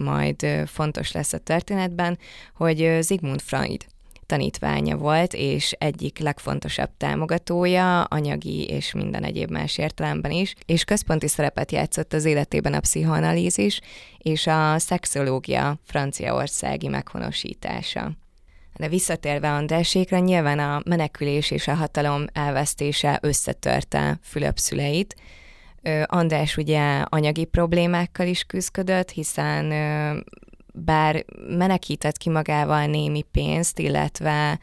majd 0.04 0.48
fontos 0.66 1.12
lesz 1.12 1.34
a 1.34 1.38
történetben, 1.38 2.18
hogy 2.56 2.98
Sigmund 3.02 3.42
Freud 3.42 3.86
tanítványa 4.26 4.98
volt, 4.98 5.34
és 5.34 5.72
egyik 5.72 6.20
legfontosabb 6.20 6.90
támogatója, 6.98 8.04
anyagi 8.04 8.64
és 8.64 8.94
minden 8.94 9.24
egyéb 9.24 9.52
más 9.52 9.78
értelemben 9.78 10.32
is, 10.32 10.54
és 10.66 10.84
központi 10.84 11.28
szerepet 11.28 11.72
játszott 11.72 12.14
az 12.14 12.26
életében 12.26 12.74
a 12.74 12.80
pszichoanalízis 12.80 13.80
és 14.18 14.48
a 14.48 14.80
szexológia 14.80 15.80
franciaországi 15.84 16.88
meghonosítása. 16.88 18.12
De 18.76 18.88
visszatérve 18.88 19.52
Andrásékra, 19.52 20.18
nyilván 20.18 20.60
a 20.60 20.82
menekülés 20.86 21.52
és 21.52 21.68
a 21.68 21.74
hatalom 21.74 22.26
elvesztése 22.34 23.20
összetörte 23.22 24.20
Fülöp 24.24 24.58
szüleit, 24.58 25.16
András 26.06 26.58
ugye 26.58 27.02
anyagi 27.02 27.46
problémákkal 27.46 28.28
is 28.28 28.44
küzdött, 28.44 29.10
hiszen 29.10 29.74
bár 30.74 31.26
menekített 31.48 32.18
ki 32.18 32.30
magával 32.30 32.86
némi 32.86 33.22
pénzt, 33.32 33.80
illetve 33.80 34.60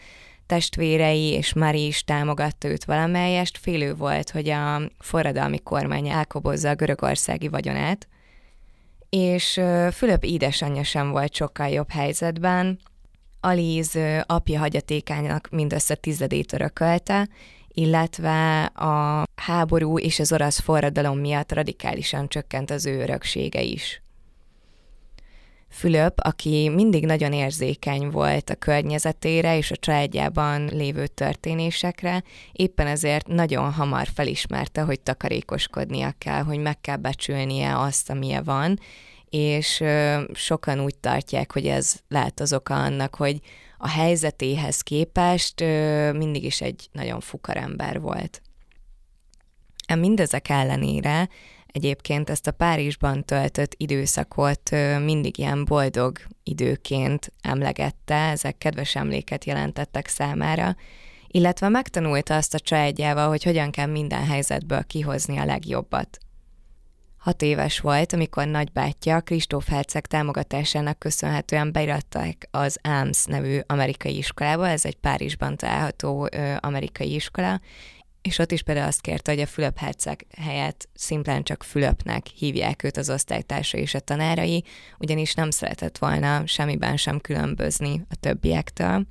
testvérei 0.46 1.32
és 1.32 1.54
Mari 1.54 1.87
is 1.87 2.04
támogatta 2.04 2.68
őt 2.68 2.85
valamelyest, 2.85 3.58
félő 3.58 3.94
volt, 3.94 4.30
hogy 4.30 4.49
a 4.49 4.80
forradalmi 4.99 5.58
kormány 5.58 6.08
elkobozza 6.08 6.68
a 6.68 6.75
görögországi 6.75 7.49
vagyonát, 7.49 8.08
és 9.08 9.61
Fülöp 9.92 10.25
édesanyja 10.25 10.82
sem 10.82 11.11
volt 11.11 11.35
sokkal 11.35 11.68
jobb 11.68 11.90
helyzetben. 11.90 12.78
Alíz 13.40 13.99
apja 14.26 14.58
hagyatékának 14.58 15.49
mindössze 15.50 15.94
tizedét 15.94 16.52
örökölte, 16.52 17.28
illetve 17.78 18.64
a 18.64 19.25
háború 19.35 19.99
és 19.99 20.18
az 20.18 20.33
orosz 20.33 20.61
forradalom 20.61 21.18
miatt 21.18 21.52
radikálisan 21.52 22.28
csökkent 22.28 22.71
az 22.71 22.87
ő 22.87 23.00
öröksége 23.00 23.62
is. 23.62 24.02
Fülöp, 25.68 26.18
aki 26.21 26.68
mindig 26.68 27.06
nagyon 27.06 27.33
érzékeny 27.33 28.11
volt 28.11 28.50
a 28.50 28.54
környezetére 28.54 29.56
és 29.56 29.71
a 29.71 29.76
családjában 29.76 30.64
lévő 30.73 31.06
történésekre, 31.06 32.23
éppen 32.52 32.87
ezért 32.87 33.26
nagyon 33.26 33.73
hamar 33.73 34.09
felismerte, 34.14 34.80
hogy 34.80 35.00
takarékoskodnia 35.00 36.14
kell, 36.18 36.42
hogy 36.42 36.59
meg 36.59 36.80
kell 36.80 36.97
becsülnie 36.97 37.78
azt, 37.78 38.11
amilyen 38.11 38.45
van, 38.45 38.78
és 39.30 39.83
sokan 40.33 40.80
úgy 40.80 40.97
tartják, 40.97 41.52
hogy 41.52 41.66
ez 41.66 41.95
lehet 42.09 42.40
az 42.40 42.52
oka 42.52 42.75
annak, 42.75 43.14
hogy 43.14 43.40
a 43.78 43.88
helyzetéhez 43.88 44.80
képest 44.80 45.61
mindig 46.12 46.45
is 46.45 46.61
egy 46.61 46.88
nagyon 46.92 47.21
fukarember 47.21 48.00
volt. 48.00 48.42
Mindezek 49.95 50.49
ellenére 50.49 51.28
egyébként 51.66 52.30
ezt 52.30 52.47
a 52.47 52.50
Párizsban 52.50 53.25
töltött 53.25 53.75
időszakot 53.76 54.71
mindig 55.04 55.38
ilyen 55.38 55.64
boldog 55.64 56.18
időként 56.42 57.33
emlegette, 57.40 58.14
ezek 58.14 58.59
kedves 58.59 58.97
emléket 58.97 59.45
jelentettek 59.45 60.09
számára, 60.09 60.76
illetve 61.26 61.68
megtanulta 61.68 62.37
azt 62.37 62.54
a 62.54 62.61
családjával, 62.61 63.28
hogy 63.28 63.42
hogyan 63.42 63.71
kell 63.71 63.87
minden 63.87 64.25
helyzetből 64.25 64.85
kihozni 64.85 65.38
a 65.38 65.45
legjobbat. 65.45 66.18
Hat 67.26 67.42
éves 67.42 67.80
volt, 67.80 68.12
amikor 68.12 68.47
nagybátyja 68.47 69.21
Kristóf 69.21 69.68
Herceg 69.68 70.06
támogatásának 70.06 70.99
köszönhetően 70.99 71.73
beiratták 71.73 72.49
az 72.50 72.78
AMS 72.83 73.25
nevű 73.25 73.59
amerikai 73.66 74.16
iskolába, 74.16 74.68
ez 74.68 74.85
egy 74.85 74.97
Párizsban 74.97 75.56
található 75.56 76.28
ö, 76.33 76.54
amerikai 76.61 77.14
iskola, 77.14 77.61
és 78.23 78.38
ott 78.38 78.52
is 78.52 78.62
például 78.62 78.87
azt 78.87 79.00
kérte, 79.00 79.33
hogy 79.33 79.40
a 79.40 79.47
Fülöp 79.47 79.78
Herceg 79.78 80.26
helyett 80.37 80.88
szimplán 80.95 81.42
csak 81.42 81.62
Fülöpnek 81.62 82.26
hívják 82.26 82.83
őt 82.83 82.97
az 82.97 83.11
osztálytársa 83.11 83.78
és 83.78 83.95
a 83.95 84.00
tanárai, 84.00 84.64
ugyanis 84.99 85.35
nem 85.35 85.50
szeretett 85.50 85.99
volna 85.99 86.47
semmiben 86.47 86.97
sem 86.97 87.21
különbözni 87.21 88.06
a 88.09 88.14
többiektől. 88.21 89.06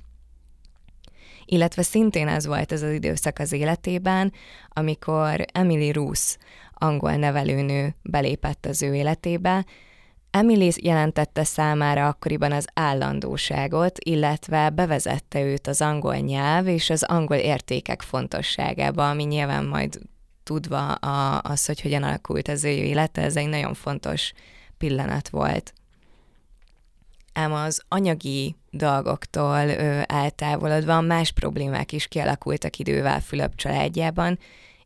Illetve 1.48 1.82
szintén 1.82 2.28
ez 2.28 2.46
volt 2.46 2.72
ez 2.72 2.82
az 2.82 2.92
időszak 2.92 3.38
az 3.38 3.52
életében, 3.52 4.32
amikor 4.68 5.44
Emily 5.52 5.90
Roos, 5.92 6.36
angol 6.78 7.14
nevelőnő 7.16 7.94
belépett 8.02 8.66
az 8.66 8.82
ő 8.82 8.94
életébe, 8.94 9.64
Emily 10.30 10.72
jelentette 10.82 11.44
számára 11.44 12.08
akkoriban 12.08 12.52
az 12.52 12.66
állandóságot, 12.74 13.98
illetve 13.98 14.70
bevezette 14.70 15.40
őt 15.42 15.66
az 15.66 15.80
angol 15.80 16.16
nyelv 16.16 16.66
és 16.66 16.90
az 16.90 17.02
angol 17.02 17.36
értékek 17.36 18.02
fontosságába, 18.02 19.10
ami 19.10 19.22
nyilván 19.22 19.64
majd 19.64 19.98
tudva 20.42 20.92
a, 20.92 21.40
az, 21.42 21.66
hogy 21.66 21.80
hogyan 21.80 22.02
alakult 22.02 22.48
az 22.48 22.64
ő 22.64 22.68
élete, 22.68 23.22
ez 23.22 23.36
egy 23.36 23.48
nagyon 23.48 23.74
fontos 23.74 24.32
pillanat 24.78 25.28
volt. 25.28 25.72
Ám 27.32 27.52
az 27.52 27.82
anyagi 27.88 28.56
dolgoktól 28.70 29.68
ö, 29.68 30.00
eltávolodva 30.06 31.00
más 31.00 31.32
problémák 31.32 31.92
is 31.92 32.06
kialakultak 32.06 32.78
idővel 32.78 33.20
Fülöp 33.20 33.54
családjában. 33.54 34.38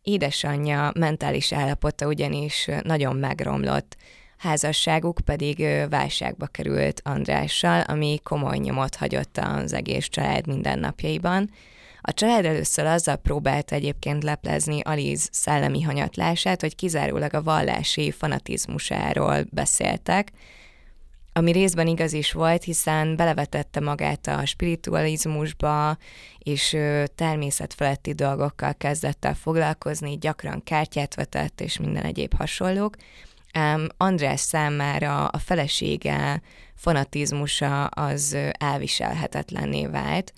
Édesanyja 0.02 0.92
mentális 0.98 1.52
állapota 1.52 2.06
ugyanis 2.06 2.68
nagyon 2.82 3.16
megromlott, 3.16 3.96
házasságuk 4.38 5.18
pedig 5.24 5.66
válságba 5.90 6.46
került 6.46 7.00
Andrással, 7.04 7.80
ami 7.80 8.20
komoly 8.22 8.56
nyomot 8.56 8.94
hagyott 8.94 9.38
az 9.38 9.72
egész 9.72 10.08
család 10.08 10.46
mindennapjaiban. 10.46 11.50
A 12.00 12.12
család 12.12 12.44
először 12.44 12.86
azzal 12.86 13.16
próbált 13.16 13.72
egyébként 13.72 14.22
leplezni 14.22 14.80
Aliz 14.80 15.28
szellemi 15.32 15.82
hanyatlását, 15.82 16.60
hogy 16.60 16.74
kizárólag 16.74 17.34
a 17.34 17.42
vallási 17.42 18.10
fanatizmusáról 18.10 19.44
beszéltek, 19.50 20.32
ami 21.40 21.52
részben 21.52 21.86
igaz 21.86 22.12
is 22.12 22.32
volt, 22.32 22.64
hiszen 22.64 23.16
belevetette 23.16 23.80
magát 23.80 24.26
a 24.26 24.46
spiritualizmusba, 24.46 25.96
és 26.38 26.76
természetfeletti 27.14 28.12
dolgokkal 28.12 28.74
kezdett 28.74 29.24
el 29.24 29.34
foglalkozni, 29.34 30.18
gyakran 30.18 30.62
kártyát 30.62 31.14
vetett, 31.14 31.60
és 31.60 31.78
minden 31.78 32.04
egyéb 32.04 32.34
hasonlók, 32.34 32.96
András 33.96 34.40
számára 34.40 35.26
a 35.26 35.38
felesége 35.38 36.42
fanatizmusa 36.74 37.84
az 37.86 38.36
elviselhetetlenné 38.58 39.86
vált. 39.86 40.32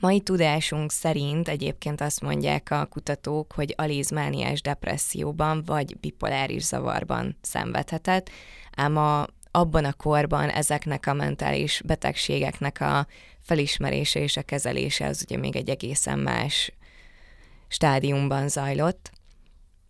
Mai 0.00 0.20
tudásunk 0.20 0.92
szerint 0.92 1.48
egyébként 1.48 2.00
azt 2.00 2.20
mondják 2.20 2.70
a 2.70 2.86
kutatók, 2.86 3.52
hogy 3.52 3.74
alizmániás 3.76 4.60
depresszióban 4.60 5.62
vagy 5.66 5.96
bipoláris 6.00 6.62
zavarban 6.62 7.36
szenvedhetett, 7.40 8.30
ám 8.76 8.96
a, 8.96 9.26
abban 9.56 9.84
a 9.84 9.92
korban 9.92 10.48
ezeknek 10.48 11.06
a 11.06 11.12
mentális 11.12 11.80
betegségeknek 11.84 12.80
a 12.80 13.06
felismerése 13.40 14.20
és 14.20 14.36
a 14.36 14.42
kezelése 14.42 15.06
az 15.06 15.24
ugye 15.26 15.38
még 15.38 15.56
egy 15.56 15.68
egészen 15.68 16.18
más 16.18 16.72
stádiumban 17.68 18.48
zajlott. 18.48 19.10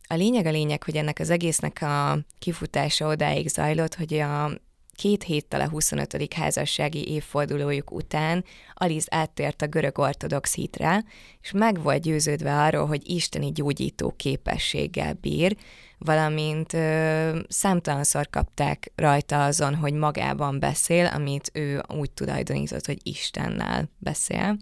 A 0.09 0.14
lényeg 0.14 0.47
a 0.47 0.50
lényeg, 0.50 0.83
hogy 0.83 0.97
ennek 0.97 1.18
az 1.18 1.30
egésznek 1.30 1.83
a 1.83 2.18
kifutása 2.38 3.06
odáig 3.06 3.49
zajlott, 3.49 3.94
hogy 3.94 4.14
a 4.14 4.50
két 4.94 5.23
héttel 5.23 5.61
a 5.61 5.68
25. 5.68 6.35
házassági 6.35 7.09
évfordulójuk 7.09 7.90
után 7.90 8.44
Aliz 8.75 9.06
áttért 9.11 9.62
a 9.62 9.66
görög 9.66 9.99
ortodox 9.99 10.54
hitre, 10.54 11.04
és 11.42 11.52
meg 11.52 11.83
volt 11.83 12.02
győződve 12.02 12.62
arról, 12.62 12.87
hogy 12.87 13.11
isteni 13.11 13.52
gyógyító 13.52 14.14
képességgel 14.16 15.14
bír, 15.21 15.56
valamint 16.04 16.73
ö, 16.73 17.38
számtalanszor 17.49 18.30
kapták 18.30 18.92
rajta 18.96 19.44
azon, 19.44 19.75
hogy 19.75 19.92
magában 19.92 20.58
beszél, 20.58 21.06
amit 21.06 21.50
ő 21.52 21.82
úgy 21.99 22.11
tulajdonított, 22.11 22.87
hogy 22.87 22.99
Istennel 23.02 23.88
beszél. 23.99 24.56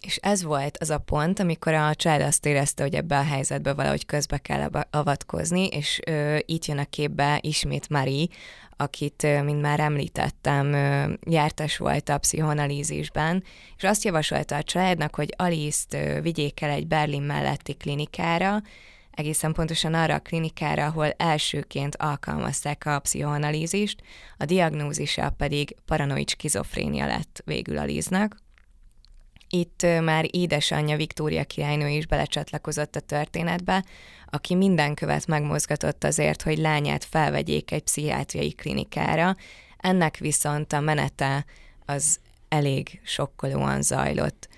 És 0.00 0.16
ez 0.16 0.42
volt 0.42 0.76
az 0.76 0.90
a 0.90 0.98
pont, 0.98 1.40
amikor 1.40 1.74
a 1.74 1.94
család 1.94 2.20
azt 2.20 2.46
érezte, 2.46 2.82
hogy 2.82 2.94
ebbe 2.94 3.18
a 3.18 3.22
helyzetbe 3.22 3.72
valahogy 3.72 4.06
közbe 4.06 4.38
kell 4.38 4.70
avatkozni, 4.90 5.66
és 5.66 6.00
ö, 6.06 6.36
itt 6.44 6.64
jön 6.64 6.78
a 6.78 6.84
képbe 6.84 7.38
ismét 7.42 7.88
Mari, 7.88 8.30
akit, 8.76 9.22
ö, 9.22 9.42
mint 9.42 9.60
már 9.60 9.80
említettem, 9.80 10.72
ö, 10.72 11.12
jártas 11.30 11.76
volt 11.76 12.08
a 12.08 12.18
pszichoanalízisben, 12.18 13.44
és 13.76 13.82
azt 13.82 14.04
javasolta 14.04 14.56
a 14.56 14.62
családnak, 14.62 15.14
hogy 15.14 15.34
Alice-t 15.36 16.22
vigyék 16.22 16.60
el 16.60 16.70
egy 16.70 16.86
Berlin 16.86 17.22
melletti 17.22 17.74
klinikára, 17.74 18.62
egészen 19.18 19.52
pontosan 19.52 19.94
arra 19.94 20.14
a 20.14 20.18
klinikára, 20.18 20.86
ahol 20.86 21.10
elsőként 21.10 21.96
alkalmazták 21.96 22.86
a 22.86 22.98
pszichoanalízist, 22.98 24.02
a 24.36 24.44
diagnózisa 24.44 25.30
pedig 25.30 25.76
paranoid 25.86 26.28
skizofrénia 26.28 27.06
lett 27.06 27.42
végül 27.44 27.78
Aliznak. 27.78 28.36
Itt 29.48 29.86
már 30.02 30.26
édesanyja 30.30 30.96
Viktória 30.96 31.44
királynő 31.44 31.88
is 31.88 32.06
belecsatlakozott 32.06 32.96
a 32.96 33.00
történetbe, 33.00 33.84
aki 34.30 34.54
minden 34.54 34.94
követ 34.94 35.26
megmozgatott 35.26 36.04
azért, 36.04 36.42
hogy 36.42 36.58
lányát 36.58 37.04
felvegyék 37.04 37.70
egy 37.70 37.82
pszichiátriai 37.82 38.52
klinikára, 38.52 39.36
ennek 39.78 40.16
viszont 40.16 40.72
a 40.72 40.80
menete 40.80 41.44
az 41.84 42.18
elég 42.48 43.00
sokkolóan 43.04 43.82
zajlott. 43.82 44.48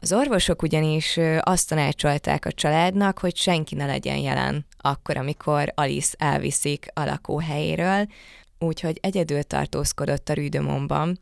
Az 0.00 0.12
orvosok 0.12 0.62
ugyanis 0.62 1.18
azt 1.40 1.68
tanácsolták 1.68 2.44
a 2.44 2.52
családnak, 2.52 3.18
hogy 3.18 3.36
senki 3.36 3.74
ne 3.74 3.86
legyen 3.86 4.18
jelen 4.18 4.66
akkor, 4.76 5.16
amikor 5.16 5.72
Alice 5.74 6.14
elviszik 6.18 6.86
a 6.94 7.04
lakóhelyéről, 7.04 8.06
úgyhogy 8.58 8.98
egyedül 9.02 9.42
tartózkodott 9.42 10.28
a 10.28 10.32
Rüdömonban, 10.32 11.18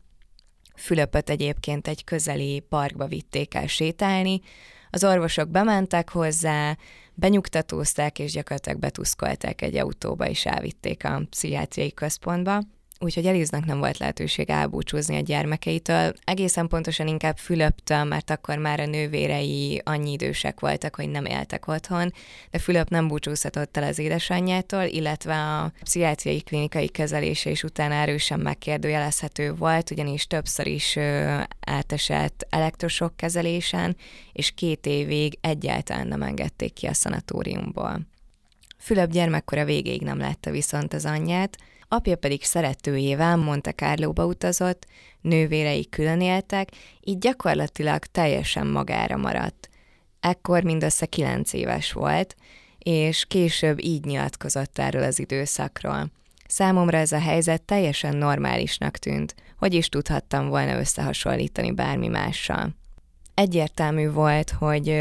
Fülöpöt 0.77 1.29
egyébként 1.29 1.87
egy 1.87 2.03
közeli 2.03 2.59
parkba 2.59 3.07
vitték 3.07 3.53
el 3.53 3.67
sétálni, 3.67 4.41
az 4.89 5.03
orvosok 5.03 5.49
bementek 5.49 6.09
hozzá, 6.09 6.77
benyugtatózták, 7.13 8.19
és 8.19 8.31
gyakorlatilag 8.31 8.79
betuszkolták 8.79 9.61
egy 9.61 9.77
autóba, 9.77 10.29
és 10.29 10.45
elvitték 10.45 11.05
a 11.05 11.21
pszichiátriai 11.29 11.93
központba. 11.93 12.61
Úgyhogy 12.99 13.25
Eliznak 13.25 13.65
nem 13.65 13.79
volt 13.79 13.97
lehetőség 13.97 14.49
elbúcsúzni 14.49 15.15
a 15.15 15.19
gyermekeitől, 15.19 16.13
egészen 16.23 16.67
pontosan 16.67 17.07
inkább 17.07 17.37
Fülöptől, 17.37 18.03
mert 18.03 18.29
akkor 18.29 18.57
már 18.57 18.79
a 18.79 18.85
nővérei 18.85 19.81
annyi 19.85 20.11
idősek 20.11 20.59
voltak, 20.59 20.95
hogy 20.95 21.09
nem 21.09 21.25
éltek 21.25 21.67
otthon, 21.67 22.13
de 22.51 22.59
Fülöp 22.59 22.89
nem 22.89 23.07
búcsúzhatott 23.07 23.77
el 23.77 23.83
az 23.83 23.99
édesanyjától, 23.99 24.83
illetve 24.83 25.35
a 25.35 25.71
pszichiátriai 25.83 26.41
klinikai 26.41 26.87
kezelése 26.87 27.49
is 27.49 27.63
utána 27.63 27.93
erősen 27.93 28.39
megkérdőjelezhető 28.39 29.53
volt, 29.53 29.91
ugyanis 29.91 30.27
többször 30.27 30.67
is 30.67 30.97
átesett 31.59 32.47
elektrosok 32.49 33.15
kezelésen, 33.15 33.95
és 34.33 34.51
két 34.51 34.85
évig 34.85 35.37
egyáltalán 35.41 36.07
nem 36.07 36.21
engedték 36.21 36.73
ki 36.73 36.85
a 36.85 36.93
szanatóriumból. 36.93 37.99
Fülöp 38.77 39.11
gyermekkora 39.11 39.65
végéig 39.65 40.01
nem 40.01 40.17
látta 40.17 40.51
viszont 40.51 40.93
az 40.93 41.05
anyját, 41.05 41.57
apja 41.87 42.15
pedig 42.15 42.43
szeretőjével 42.43 43.35
Monte 43.35 43.71
Carlo-ba 43.71 44.25
utazott, 44.25 44.85
nővérei 45.21 45.89
külön 45.89 46.21
éltek, 46.21 46.69
így 47.01 47.17
gyakorlatilag 47.17 48.05
teljesen 48.05 48.67
magára 48.67 49.17
maradt. 49.17 49.69
Ekkor 50.19 50.63
mindössze 50.63 51.05
kilenc 51.05 51.53
éves 51.53 51.91
volt, 51.91 52.35
és 52.77 53.25
később 53.25 53.83
így 53.83 54.05
nyilatkozott 54.05 54.77
erről 54.77 55.03
az 55.03 55.19
időszakról. 55.19 56.11
Számomra 56.47 56.97
ez 56.97 57.11
a 57.11 57.19
helyzet 57.19 57.61
teljesen 57.61 58.15
normálisnak 58.15 58.97
tűnt, 58.97 59.35
hogy 59.57 59.73
is 59.73 59.89
tudhattam 59.89 60.47
volna 60.47 60.79
összehasonlítani 60.79 61.71
bármi 61.71 62.07
mással 62.07 62.75
egyértelmű 63.37 64.11
volt, 64.11 64.49
hogy 64.49 64.95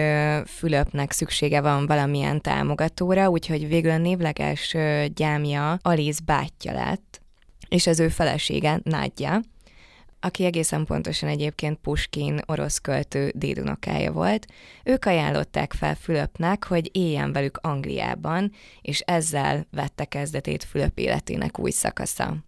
Fülöpnek 0.47 1.13
szüksége 1.13 1.61
van 1.61 1.87
valamilyen 1.87 2.41
támogatóra, 2.41 3.29
úgyhogy 3.29 3.69
végül 3.69 3.91
a 3.91 3.99
névleges 3.99 4.77
gyámja 5.15 5.79
Alice 5.83 6.21
bátyja 6.25 6.73
lett, 6.73 7.21
és 7.69 7.87
az 7.87 8.01
ő 8.01 8.09
felesége 8.09 8.81
Nagyja, 8.83 9.41
aki 10.21 10.45
egészen 10.45 10.85
pontosan 10.85 11.29
egyébként 11.29 11.79
Puskin 11.79 12.41
orosz 12.47 12.79
költő 12.79 13.33
dédunokája 13.35 14.13
volt, 14.13 14.47
ők 14.85 15.05
ajánlották 15.05 15.73
fel 15.73 15.95
Fülöpnek, 15.95 16.65
hogy 16.65 16.91
éljen 16.93 17.33
velük 17.33 17.59
Angliában, 17.63 18.53
és 18.83 19.01
ezzel 19.01 19.67
vette 19.71 20.05
kezdetét 20.05 20.65
Fülöp 20.65 20.99
életének 20.99 21.59
új 21.59 21.71
szakasza. 21.71 22.46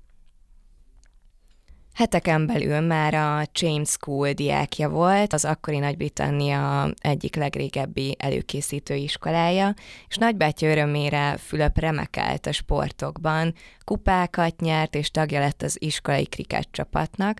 Heteken 1.98 2.46
belül 2.46 2.80
már 2.80 3.14
a 3.14 3.42
James 3.52 3.88
School 3.88 4.32
diákja 4.32 4.88
volt, 4.88 5.32
az 5.32 5.44
akkori 5.44 5.78
Nagy-Britannia 5.78 6.90
egyik 7.00 7.36
legrégebbi 7.36 8.16
előkészítő 8.18 8.94
iskolája, 8.94 9.74
és 10.08 10.16
nagybátyja 10.16 10.70
örömére 10.70 11.36
Fülöp 11.36 11.78
remekelt 11.78 12.46
a 12.46 12.52
sportokban, 12.52 13.54
kupákat 13.84 14.60
nyert, 14.60 14.94
és 14.94 15.10
tagja 15.10 15.40
lett 15.40 15.62
az 15.62 15.76
iskolai 15.80 16.26
kriket 16.26 16.68
csapatnak, 16.70 17.38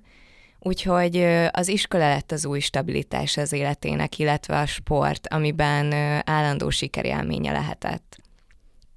Úgyhogy 0.61 1.17
az 1.51 1.69
iskola 1.69 2.09
lett 2.09 2.33
az 2.33 2.47
új 2.47 2.61
stabilitás 2.61 3.37
az 3.37 3.53
életének, 3.53 4.19
illetve 4.19 4.59
a 4.59 4.67
sport, 4.67 5.27
amiben 5.29 5.93
állandó 6.25 6.71
sikerélménye 6.71 7.53
lehetett. 7.53 8.28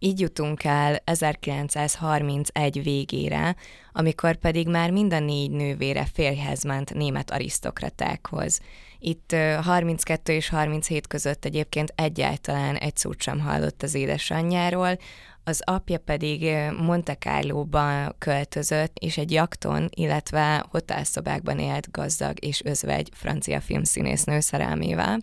Így 0.04 0.20
jutunk 0.20 0.64
el 0.64 1.02
1931 1.04 2.84
végére, 2.84 3.56
amikor 3.92 4.36
pedig 4.36 4.68
már 4.68 4.92
mind 4.92 5.14
a 5.14 5.20
négy 5.20 5.52
nővére 5.52 6.06
férjhez 6.14 6.64
ment 6.64 6.94
német 6.94 7.32
arisztokratákhoz. 7.32 8.60
Itt 9.00 9.36
32 9.62 10.34
és 10.34 10.50
37 10.50 11.08
között 11.08 11.46
egyébként 11.46 11.94
egyáltalán 11.96 12.76
egy 12.76 12.98
szót 12.98 13.22
sem 13.22 13.40
hallott 13.40 13.84
az 13.84 13.94
édesanyjáról, 13.94 14.98
az 15.44 15.62
apja 15.66 15.98
pedig 15.98 16.52
Monte 16.78 17.16
Carlo-ba 17.16 18.16
költözött, 18.18 18.98
és 19.00 19.18
egy 19.18 19.32
jakton, 19.32 19.90
illetve 19.90 20.66
hotelszobákban 20.70 21.60
élt 21.60 21.92
gazdag 21.92 22.46
és 22.46 22.62
özvegy 22.64 23.10
francia 23.14 23.62
filmszínésznő 23.62 24.40
szerelmével. 24.40 25.20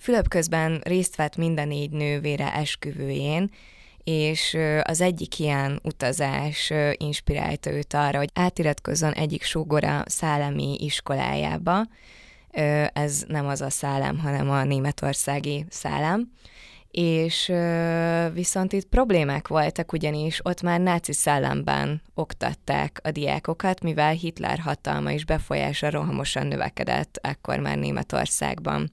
Fülöp 0.00 0.28
közben 0.28 0.80
részt 0.84 1.16
vett 1.16 1.36
minden 1.36 1.68
négy 1.68 1.90
nővére 1.90 2.54
esküvőjén, 2.54 3.50
és 4.04 4.56
az 4.82 5.00
egyik 5.00 5.38
ilyen 5.38 5.80
utazás 5.82 6.72
inspirálta 6.92 7.70
őt 7.70 7.94
arra, 7.94 8.18
hogy 8.18 8.30
átiratkozzon 8.34 9.12
egyik 9.12 9.42
sógora 9.42 10.02
szellemi 10.06 10.76
iskolájába. 10.78 11.86
Ez 12.92 13.24
nem 13.28 13.46
az 13.46 13.60
a 13.60 13.70
szellem, 13.70 14.18
hanem 14.18 14.50
a 14.50 14.64
németországi 14.64 15.64
szellem. 15.68 16.32
És 16.90 17.52
viszont 18.32 18.72
itt 18.72 18.86
problémák 18.86 19.48
voltak, 19.48 19.92
ugyanis 19.92 20.40
ott 20.42 20.62
már 20.62 20.80
náci 20.80 21.12
szellemben 21.12 22.02
oktatták 22.14 23.00
a 23.02 23.10
diákokat, 23.10 23.82
mivel 23.82 24.12
Hitler 24.12 24.58
hatalma 24.58 25.12
és 25.12 25.24
befolyása 25.24 25.90
rohamosan 25.90 26.46
növekedett 26.46 27.18
ekkor 27.22 27.58
már 27.58 27.78
Németországban. 27.78 28.92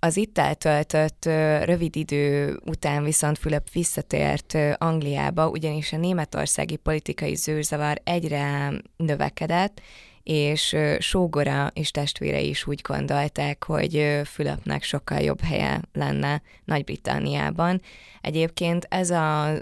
Az 0.00 0.16
itt 0.16 0.38
eltöltött 0.38 1.24
rövid 1.64 1.96
idő 1.96 2.58
után 2.64 3.04
viszont 3.04 3.38
Fülöp 3.38 3.70
visszatért 3.70 4.56
Angliába, 4.76 5.48
ugyanis 5.48 5.92
a 5.92 5.96
németországi 5.96 6.76
politikai 6.76 7.34
zűrzavar 7.34 8.00
egyre 8.04 8.72
növekedett, 8.96 9.80
és 10.22 10.76
sógora 10.98 11.70
és 11.74 11.90
testvére 11.90 12.40
is 12.40 12.66
úgy 12.66 12.80
gondolták, 12.80 13.64
hogy 13.64 14.20
Fülöpnek 14.24 14.82
sokkal 14.82 15.18
jobb 15.18 15.40
helye 15.40 15.80
lenne 15.92 16.42
Nagy-Britanniában. 16.64 17.80
Egyébként 18.20 18.86
ez 18.88 19.10
a 19.10 19.52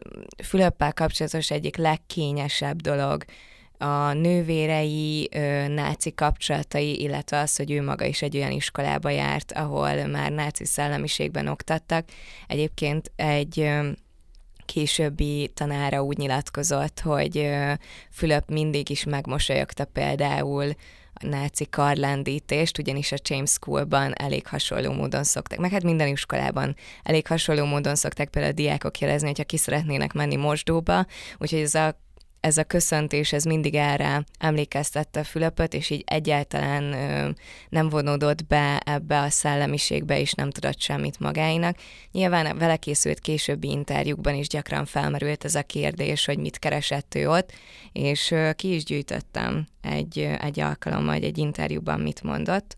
Fülöppel 0.45 0.93
kapcsolatos 0.93 1.51
egyik 1.51 1.77
legkényesebb 1.77 2.81
dolog, 2.81 3.25
a 3.79 4.13
nővérei 4.13 5.29
ö, 5.33 5.69
náci 5.69 6.15
kapcsolatai, 6.15 7.01
illetve 7.01 7.39
az, 7.39 7.57
hogy 7.57 7.71
ő 7.71 7.83
maga 7.83 8.05
is 8.05 8.23
egy 8.23 8.37
olyan 8.37 8.51
iskolába 8.51 9.11
járt, 9.11 9.53
ahol 9.53 10.07
már 10.07 10.33
náci 10.33 10.65
szellemiségben 10.65 11.47
oktattak. 11.47 12.09
Egyébként 12.47 13.13
egy 13.17 13.61
ö, 13.61 13.89
későbbi 14.65 15.51
tanára 15.55 16.03
úgy 16.03 16.19
nyilatkozott, 16.19 17.01
hogy 17.01 17.39
ö, 17.39 17.73
Fülöp 18.11 18.49
mindig 18.49 18.91
is 18.91 19.05
megmosolyogta 19.05 19.85
például 19.85 20.73
a 21.21 21.27
náci 21.27 21.67
karlendítést, 21.71 22.79
ugyanis 22.79 23.13
a 23.13 23.17
James 23.23 23.51
Schoolban 23.51 24.13
elég 24.15 24.47
hasonló 24.47 24.93
módon 24.93 25.25
szokták, 25.25 25.59
meg 25.59 25.71
hát 25.71 25.83
minden 25.83 26.09
iskolában 26.09 26.77
elég 27.03 27.27
hasonló 27.27 27.65
módon 27.65 27.95
szokták 27.95 28.29
például 28.29 28.53
a 28.53 28.57
diákok 28.57 28.99
jelezni, 28.99 29.27
hogyha 29.27 29.45
ki 29.45 29.57
szeretnének 29.57 30.13
menni 30.13 30.37
mosdóba, 30.37 31.07
úgyhogy 31.39 31.61
ez 31.61 31.75
a 31.75 32.05
ez 32.41 32.57
a 32.57 32.65
köszöntés, 32.65 33.33
ez 33.33 33.45
mindig 33.45 33.75
erre 33.75 34.25
emlékeztette 34.39 35.25
Fülöpöt, 35.25 35.75
és 35.75 35.91
így 35.91 36.05
egyáltalán 36.07 36.93
ö, 36.93 37.31
nem 37.69 37.89
vonódott 37.89 38.47
be 38.47 38.79
ebbe 38.79 39.21
a 39.21 39.31
szellemiségbe, 39.31 40.21
és 40.21 40.33
nem 40.33 40.51
tudott 40.51 40.81
semmit 40.81 41.21
magáinak. 41.21 41.77
Nyilván 42.13 42.59
vele 42.59 42.77
készült 42.77 43.21
későbbi 43.21 43.69
interjúkban 43.69 44.35
is 44.35 44.49
gyakran 44.49 44.85
felmerült 44.85 45.45
ez 45.45 45.55
a 45.55 45.63
kérdés, 45.63 46.25
hogy 46.25 46.39
mit 46.39 46.59
keresett 46.59 47.15
ő 47.15 47.29
ott, 47.29 47.53
és 47.93 48.31
ö, 48.31 48.53
ki 48.53 48.75
is 48.75 48.85
gyűjtöttem 48.85 49.67
egy, 49.81 50.19
egy 50.19 50.61
alkalommal, 50.61 51.15
egy 51.15 51.39
interjúban 51.39 52.01
mit 52.01 52.23
mondott. 52.23 52.77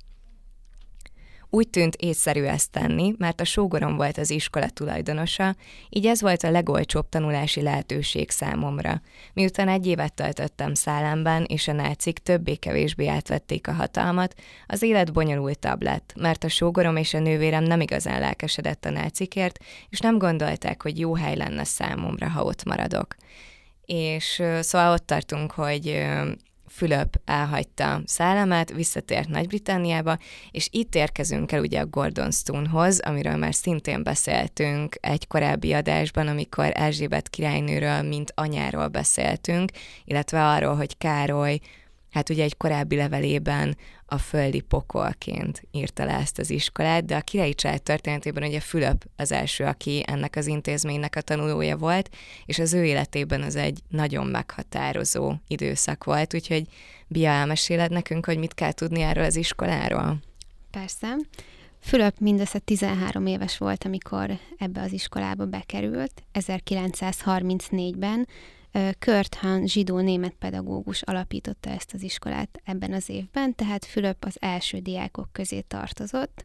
Úgy 1.51 1.69
tűnt 1.69 1.95
észszerű 1.95 2.43
ezt 2.43 2.71
tenni, 2.71 3.15
mert 3.19 3.41
a 3.41 3.45
sógorom 3.45 3.97
volt 3.97 4.19
az 4.19 4.31
iskola 4.31 4.69
tulajdonosa, 4.69 5.57
így 5.89 6.07
ez 6.07 6.21
volt 6.21 6.43
a 6.43 6.51
legolcsóbb 6.51 7.09
tanulási 7.09 7.63
lehetőség 7.63 8.31
számomra. 8.31 9.01
Miután 9.33 9.69
egy 9.69 9.87
évet 9.87 10.15
töltöttem 10.15 10.75
szállamban, 10.75 11.45
és 11.45 11.69
a 11.69 11.73
nácik 11.73 12.19
többé-kevésbé 12.19 13.07
átvették 13.07 13.69
a 13.69 13.73
hatalmat, 13.73 14.35
az 14.67 14.83
élet 14.83 15.13
bonyolultabb 15.13 15.83
lett, 15.83 16.13
mert 16.17 16.45
a 16.45 16.49
sógorom 16.49 16.97
és 16.97 17.15
a 17.15 17.19
nővérem 17.19 17.65
nem 17.65 17.81
igazán 17.81 18.21
lelkesedett 18.21 18.85
a 18.85 18.91
nácikért, 18.91 19.59
és 19.89 19.99
nem 19.99 20.19
gondolták, 20.19 20.83
hogy 20.83 20.99
jó 20.99 21.15
hely 21.15 21.37
lenne 21.37 21.65
számomra, 21.65 22.29
ha 22.29 22.43
ott 22.43 22.65
maradok 22.65 23.17
és 23.89 24.43
szóval 24.61 24.93
ott 24.93 25.07
tartunk, 25.07 25.51
hogy 25.51 26.07
Fülöp 26.79 27.21
elhagyta 27.25 28.03
szállamát, 28.05 28.73
visszatért 28.73 29.29
Nagy-Britanniába, 29.29 30.19
és 30.51 30.69
itt 30.71 30.95
érkezünk 30.95 31.53
el 31.53 31.61
ugye 31.61 31.81
a 31.81 31.87
Gordon 31.87 32.31
Stonehoz, 32.31 33.01
amiről 33.01 33.37
már 33.37 33.55
szintén 33.55 34.03
beszéltünk 34.03 34.95
egy 35.01 35.27
korábbi 35.27 35.73
adásban, 35.73 36.27
amikor 36.27 36.71
Erzsébet 36.75 37.29
királynőről, 37.29 38.03
mint 38.03 38.33
anyáról 38.35 38.89
beszéltünk, 38.89 39.71
illetve 40.05 40.49
arról, 40.49 40.77
hogy 40.77 40.99
Károly 40.99 41.59
hát 42.11 42.29
ugye 42.29 42.43
egy 42.43 42.57
korábbi 42.57 42.97
levelében 42.97 43.77
a 44.07 44.19
földi 44.19 44.61
pokolként 44.61 45.63
írta 45.71 46.05
le 46.05 46.13
ezt 46.13 46.39
az 46.39 46.51
iskolát, 46.51 47.05
de 47.05 47.17
a 47.17 47.21
királyi 47.21 47.55
család 47.55 47.83
történetében 47.83 48.43
ugye 48.43 48.61
Fülöp 48.61 49.05
az 49.17 49.33
első, 49.33 49.65
aki 49.65 50.03
ennek 50.07 50.37
az 50.37 50.47
intézménynek 50.47 51.17
a 51.17 51.21
tanulója 51.21 51.77
volt, 51.77 52.11
és 52.47 52.59
az 52.59 52.75
ő 52.75 52.85
életében 52.85 53.43
az 53.43 53.57
egy 53.57 53.81
nagyon 53.89 54.27
meghatározó 54.27 55.35
időszak 55.47 56.05
volt, 56.05 56.35
úgyhogy 56.35 56.67
Bia, 57.07 57.31
elmeséled 57.31 57.91
nekünk, 57.91 58.27
hogy 58.27 58.39
mit 58.39 58.55
kell 58.55 58.73
tudni 58.73 59.01
erről 59.01 59.25
az 59.25 59.37
iskoláról? 59.37 60.19
Persze. 60.71 61.17
Fülöp 61.81 62.19
mindössze 62.19 62.59
13 62.59 63.27
éves 63.27 63.59
volt, 63.59 63.85
amikor 63.85 64.31
ebbe 64.59 64.81
az 64.81 64.93
iskolába 64.93 65.47
bekerült, 65.47 66.23
1934-ben, 66.35 68.27
Kurt 68.99 69.35
Hahn 69.35 69.65
zsidó-német 69.65 70.35
pedagógus 70.39 71.03
alapította 71.03 71.71
ezt 71.71 71.93
az 71.95 72.03
iskolát 72.03 72.61
ebben 72.65 72.93
az 72.93 73.09
évben, 73.09 73.55
tehát 73.55 73.85
Fülöp 73.85 74.25
az 74.25 74.37
első 74.41 74.79
diákok 74.79 75.29
közé 75.33 75.61
tartozott. 75.61 76.45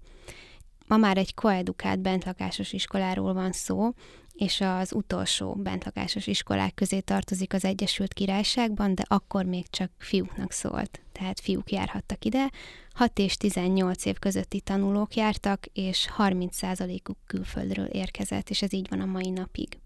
Ma 0.88 0.98
már 0.98 1.18
egy 1.18 1.34
koedukált 1.34 2.00
bentlakásos 2.00 2.74
iskoláról 2.74 3.34
van 3.34 3.52
szó, 3.52 3.94
és 4.34 4.62
az 4.62 4.94
utolsó 4.94 5.54
bentlakásos 5.54 6.28
iskolák 6.28 6.74
közé 6.74 7.00
tartozik 7.00 7.54
az 7.54 7.66
Egyesült 7.66 8.14
Királyságban, 8.14 8.96
de 8.96 9.04
akkor 9.08 9.46
még 9.46 9.70
csak 9.70 9.92
fiúknak 9.98 10.52
szólt, 10.52 11.02
tehát 11.12 11.40
fiúk 11.40 11.72
járhattak 11.72 12.26
ide. 12.26 12.52
6 12.94 13.20
és 13.20 13.38
18 13.38 14.06
év 14.06 14.20
közötti 14.20 14.60
tanulók 14.60 15.16
jártak, 15.16 15.66
és 15.74 16.10
30%-uk 16.18 17.18
külföldről 17.28 17.86
érkezett, 17.86 18.50
és 18.50 18.62
ez 18.62 18.74
így 18.74 18.90
van 18.90 19.00
a 19.02 19.06
mai 19.06 19.30
napig. 19.30 19.83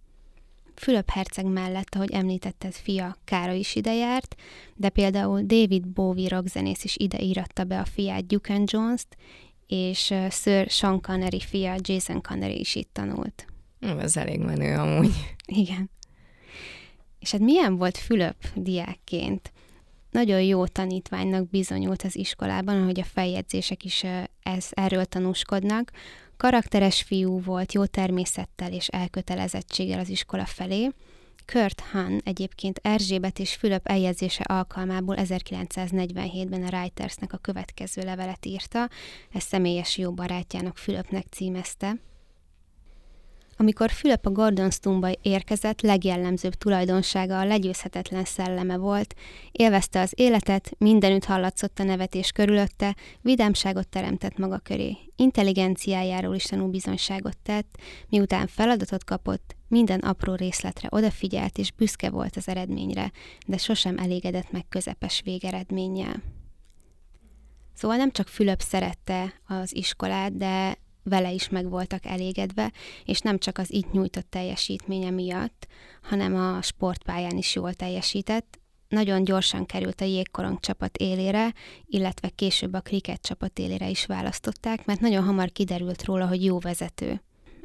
Fülöp 0.80 1.10
herceg 1.10 1.46
mellett, 1.46 1.96
ahogy 1.96 2.12
említetted, 2.12 2.74
fia 2.74 3.18
Kára 3.24 3.52
is 3.52 3.76
ide 3.76 3.94
járt, 3.94 4.36
de 4.76 4.90
például 4.90 5.42
David 5.42 5.88
Bowie 5.88 6.28
rockzenész 6.28 6.84
is 6.84 6.96
ide 6.98 7.20
íratta 7.20 7.64
be 7.64 7.80
a 7.80 7.86
fiát 7.86 8.26
Duke 8.26 8.62
Jones-t, 8.66 9.18
és 9.68 10.14
Sir 10.30 10.70
Sean 10.70 11.02
Connery 11.02 11.40
fia 11.40 11.76
Jason 11.82 12.22
Connery 12.22 12.60
is 12.60 12.76
itt 12.76 12.90
tanult. 12.94 13.46
Ez 13.80 14.18
elég 14.18 14.40
menő 14.40 14.76
amúgy. 14.76 15.36
Igen. 15.46 15.90
És 17.20 17.32
hát 17.32 17.42
milyen 17.42 17.78
volt 17.78 17.98
Fülöp 17.98 18.36
diákként? 18.56 19.52
Nagyon 20.12 20.42
jó 20.42 20.66
tanítványnak 20.66 21.50
bizonyult 21.50 22.02
az 22.02 22.16
iskolában, 22.16 22.82
ahogy 22.82 23.00
a 23.00 23.04
feljegyzések 23.04 23.84
is 23.84 24.06
ez, 24.44 24.68
erről 24.70 25.06
tanúskodnak. 25.06 25.92
Karakteres 26.38 27.02
fiú 27.02 27.42
volt, 27.42 27.74
jó 27.74 27.86
természettel 27.86 28.74
és 28.74 28.88
elkötelezettséggel 28.88 30.00
az 30.00 30.10
iskola 30.10 30.46
felé. 30.46 30.90
Kurt 31.46 31.80
Hahn 31.80 32.18
egyébként 32.24 32.80
Erzsébet 32.84 33.40
és 33.40 33.56
Fülöp 33.56 33.88
eljegyzése 33.88 34.44
alkalmából 34.44 35.16
1947-ben 35.20 36.64
a 36.64 36.70
Reitersnek 36.70 37.34
a 37.34 37.38
következő 37.38 38.02
levelet 38.02 38.46
írta, 38.46 38.90
ez 39.32 39.44
személyes 39.44 39.98
jó 39.98 40.12
barátjának 40.12 40.78
Fülöpnek 40.78 41.26
címezte. 41.30 41.96
Amikor 43.60 43.92
Fülöp 43.92 44.26
a 44.26 44.32
Gordonstoneba 44.32 45.12
érkezett, 45.22 45.82
legjellemzőbb 45.82 46.54
tulajdonsága 46.54 47.40
a 47.40 47.46
legyőzhetetlen 47.46 48.26
szelleme 48.26 48.78
volt, 48.78 49.16
élvezte 49.52 50.00
az 50.00 50.12
életet, 50.16 50.72
mindenütt 50.78 51.26
hallatszott 51.26 51.80
a 51.80 51.84
nevetés 51.84 52.32
körülötte, 52.32 52.96
vidámságot 53.22 53.88
teremtett 53.88 54.38
maga 54.38 54.58
köré, 54.58 54.98
intelligenciájáról 55.16 56.36
is 56.36 56.44
tanú 56.44 56.70
bizonyságot 56.70 57.38
tett, 57.44 57.78
miután 58.10 58.48
feladatot 58.48 59.04
kapott, 59.04 59.56
minden 59.68 60.00
apró 60.00 60.36
részletre 60.36 60.88
odafigyelt 60.92 61.58
és 61.58 61.72
büszke 61.72 62.10
volt 62.10 62.36
az 62.36 62.48
eredményre, 62.48 63.12
de 63.48 63.58
sosem 63.58 63.98
elégedett 63.98 64.52
meg 64.52 64.66
közepes 64.70 65.22
végeredménnyel. 65.24 66.24
Szóval 67.74 67.98
nem 67.98 68.12
csak 68.12 68.28
Fülöp 68.28 68.62
szerette 68.62 69.34
az 69.48 69.76
iskolát, 69.76 70.36
de 70.36 70.78
vele 71.10 71.32
is 71.32 71.50
meg 71.50 71.70
voltak 71.70 72.06
elégedve, 72.06 72.72
és 73.06 73.20
nem 73.20 73.38
csak 73.38 73.58
az 73.58 73.74
itt 73.74 73.92
nyújtott 73.92 74.30
teljesítménye 74.30 75.10
miatt, 75.10 75.68
hanem 76.02 76.36
a 76.36 76.62
sportpályán 76.62 77.38
is 77.38 77.56
jól 77.56 77.74
teljesített. 77.74 78.60
Nagyon 78.88 79.24
gyorsan 79.24 79.66
került 79.66 80.02
a 80.02 80.06
jégkorong 80.06 80.60
csapat 80.60 80.98
élére, 80.98 81.54
illetve 81.86 82.30
később 82.30 82.74
a 82.74 82.82
kriket 82.82 83.22
csapat 83.22 83.60
élére 83.60 83.90
is 83.90 84.06
választották, 84.06 84.86
mert 84.86 85.00
nagyon 85.00 85.24
hamar 85.24 85.52
kiderült 85.52 86.04
róla, 86.04 86.28
hogy 86.28 86.44
jó 86.44 86.60
vezető. 86.60 87.22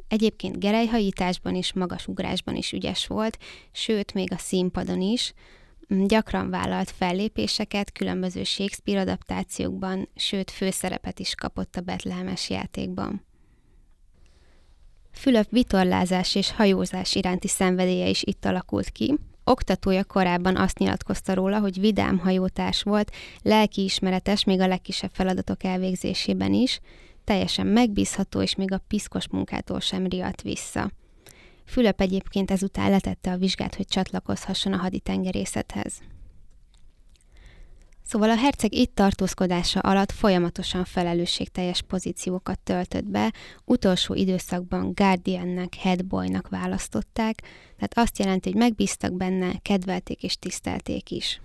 Egyébként 0.07 0.59
gerejhajításban 0.59 1.55
is, 1.55 1.73
magas 1.73 2.07
ugrásban 2.07 2.55
is 2.55 2.71
ügyes 2.71 3.07
volt, 3.07 3.37
sőt, 3.71 4.13
még 4.13 4.31
a 4.31 4.37
színpadon 4.37 5.01
is, 5.01 5.33
gyakran 5.87 6.49
vállalt 6.49 6.91
fellépéseket 6.91 7.91
különböző 7.91 8.43
Shakespeare 8.43 9.01
adaptációkban, 9.01 10.09
sőt 10.15 10.51
főszerepet 10.51 11.19
is 11.19 11.35
kapott 11.35 11.75
a 11.75 11.81
Betlehemes 11.81 12.49
játékban. 12.49 13.25
Fülöp 15.13 15.47
vitorlázás 15.49 16.35
és 16.35 16.51
hajózás 16.51 17.15
iránti 17.15 17.47
szenvedélye 17.47 18.07
is 18.07 18.23
itt 18.23 18.45
alakult 18.45 18.89
ki. 18.89 19.17
Oktatója 19.43 20.03
korábban 20.03 20.55
azt 20.55 20.77
nyilatkozta 20.77 21.33
róla, 21.33 21.59
hogy 21.59 21.79
vidám 21.79 22.17
hajótárs 22.17 22.83
volt, 22.83 23.11
lelkiismeretes 23.41 24.43
még 24.43 24.59
a 24.59 24.67
legkisebb 24.67 25.11
feladatok 25.13 25.63
elvégzésében 25.63 26.53
is, 26.53 26.79
teljesen 27.23 27.67
megbízható, 27.67 28.41
és 28.41 28.55
még 28.55 28.71
a 28.71 28.83
piszkos 28.87 29.27
munkától 29.27 29.79
sem 29.79 30.07
riadt 30.07 30.41
vissza. 30.41 30.91
Fülöp 31.65 32.01
egyébként 32.01 32.51
ezután 32.51 32.89
letette 32.89 33.31
a 33.31 33.37
vizsgát, 33.37 33.75
hogy 33.75 33.87
csatlakozhasson 33.87 34.73
a 34.73 34.77
haditengerészethez. 34.77 36.01
Szóval 38.05 38.29
a 38.29 38.37
herceg 38.37 38.73
itt 38.73 38.95
tartózkodása 38.95 39.79
alatt 39.79 40.11
folyamatosan 40.11 40.85
felelősségteljes 40.85 41.81
pozíciókat 41.81 42.59
töltött 42.59 43.05
be, 43.05 43.33
utolsó 43.65 44.13
időszakban 44.13 44.91
Guardiannek, 44.93 45.75
Headboynak 45.75 46.49
választották, 46.49 47.41
tehát 47.75 47.97
azt 47.97 48.19
jelenti, 48.19 48.49
hogy 48.51 48.59
megbíztak 48.59 49.13
benne, 49.13 49.53
kedvelték 49.61 50.23
és 50.23 50.35
tisztelték 50.35 51.11
is. 51.11 51.41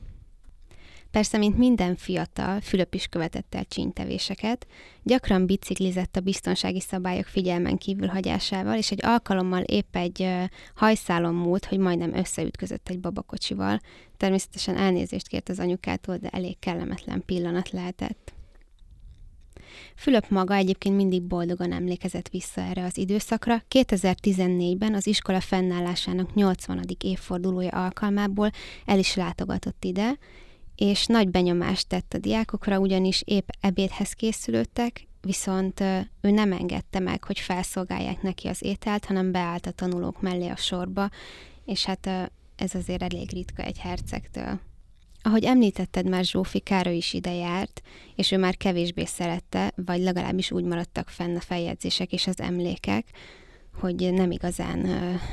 Persze, 1.11 1.39
mint 1.39 1.59
minden 1.59 1.97
fiatal, 1.97 2.61
Fülöp 2.61 2.95
is 2.95 3.07
követett 3.07 3.55
el 3.55 3.65
csínytevéseket, 3.65 4.67
gyakran 5.03 5.47
biciklizett 5.47 6.17
a 6.17 6.21
biztonsági 6.21 6.81
szabályok 6.81 7.27
figyelmen 7.27 7.77
kívül 7.77 8.07
hagyásával, 8.07 8.77
és 8.77 8.91
egy 8.91 9.05
alkalommal 9.05 9.63
épp 9.63 9.97
egy 9.97 10.29
hajszálon 10.75 11.35
múlt, 11.35 11.65
hogy 11.65 11.79
majdnem 11.79 12.15
összeütközött 12.15 12.89
egy 12.89 13.01
babakocsival. 13.01 13.81
Természetesen 14.17 14.77
elnézést 14.77 15.29
kért 15.29 15.49
az 15.49 15.59
anyukától, 15.59 16.17
de 16.17 16.29
elég 16.29 16.59
kellemetlen 16.59 17.23
pillanat 17.27 17.71
lehetett. 17.71 18.33
Fülöp 19.95 20.29
maga 20.29 20.55
egyébként 20.55 20.97
mindig 20.97 21.23
boldogan 21.23 21.73
emlékezett 21.73 22.29
vissza 22.29 22.61
erre 22.61 22.85
az 22.85 22.99
időszakra. 22.99 23.63
2014-ben 23.71 24.95
az 24.95 25.07
iskola 25.07 25.41
fennállásának 25.41 26.35
80. 26.35 26.85
évfordulója 27.05 27.71
alkalmából 27.71 28.51
el 28.85 28.99
is 28.99 29.15
látogatott 29.15 29.85
ide, 29.85 30.19
és 30.79 31.07
nagy 31.07 31.29
benyomást 31.29 31.89
tett 31.89 32.15
a 32.15 32.19
diákokra, 32.19 32.79
ugyanis 32.79 33.23
épp 33.25 33.49
ebédhez 33.61 34.13
készülődtek, 34.13 35.07
viszont 35.21 35.81
ő 36.21 36.31
nem 36.31 36.53
engedte 36.53 36.99
meg, 36.99 37.25
hogy 37.25 37.39
felszolgálják 37.39 38.23
neki 38.23 38.49
az 38.49 38.63
ételt, 38.63 39.05
hanem 39.05 39.33
beállt 39.33 39.67
a 39.67 39.71
tanulók 39.71 40.21
mellé 40.21 40.49
a 40.49 40.57
sorba, 40.57 41.11
és 41.65 41.85
hát 41.85 42.07
ez 42.57 42.75
azért 42.75 43.03
elég 43.03 43.33
ritka 43.33 43.63
egy 43.63 43.79
hercegtől. 43.79 44.61
Ahogy 45.23 45.45
említetted, 45.45 46.09
már 46.09 46.25
Zsófi 46.25 46.59
Károly 46.59 46.97
is 46.97 47.13
ide 47.13 47.35
járt, 47.35 47.83
és 48.15 48.31
ő 48.31 48.39
már 48.39 48.57
kevésbé 48.57 49.05
szerette, 49.05 49.73
vagy 49.77 50.01
legalábbis 50.01 50.51
úgy 50.51 50.65
maradtak 50.65 51.09
fenn 51.09 51.37
a 51.37 51.41
feljegyzések 51.41 52.13
és 52.13 52.27
az 52.27 52.41
emlékek, 52.41 53.07
hogy 53.81 54.13
nem 54.13 54.31
igazán 54.31 54.87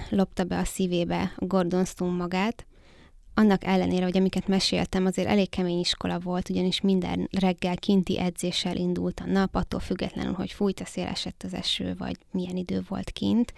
lopta 0.10 0.44
be 0.44 0.58
a 0.58 0.66
szívébe 0.66 1.34
Gordon 1.38 1.86
Stone 1.86 2.16
magát, 2.18 2.66
annak 3.38 3.64
ellenére, 3.64 4.04
hogy 4.04 4.18
amiket 4.18 4.48
meséltem, 4.48 5.06
azért 5.06 5.28
elég 5.28 5.50
kemény 5.50 5.80
iskola 5.80 6.20
volt, 6.20 6.50
ugyanis 6.50 6.82
minden 6.82 7.30
reggel 7.40 7.76
kinti 7.78 8.20
edzéssel 8.20 8.76
indult 8.76 9.20
a 9.20 9.26
nap, 9.26 9.56
attól 9.56 9.80
függetlenül, 9.80 10.34
hogy 10.34 10.52
fújt 10.52 10.80
a 10.80 10.86
szél, 10.86 11.06
esett 11.06 11.44
az 11.46 11.54
eső, 11.54 11.96
vagy 11.98 12.18
milyen 12.32 12.56
idő 12.56 12.84
volt 12.88 13.10
kint. 13.10 13.54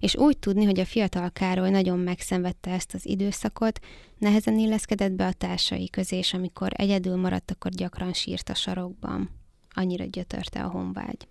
És 0.00 0.16
úgy 0.16 0.38
tudni, 0.38 0.64
hogy 0.64 0.80
a 0.80 0.84
fiatal 0.84 1.30
Károly 1.30 1.70
nagyon 1.70 1.98
megszenvedte 1.98 2.70
ezt 2.70 2.94
az 2.94 3.06
időszakot, 3.06 3.78
nehezen 4.18 4.58
illeszkedett 4.58 5.12
be 5.12 5.26
a 5.26 5.32
társai 5.32 5.90
közé, 5.90 6.16
és 6.16 6.34
amikor 6.34 6.72
egyedül 6.76 7.16
maradt, 7.16 7.50
akkor 7.50 7.70
gyakran 7.70 8.12
sírt 8.12 8.48
a 8.48 8.54
sarokban. 8.54 9.30
Annyira 9.74 10.04
gyötörte 10.04 10.64
a 10.64 10.68
honvágy. 10.68 11.28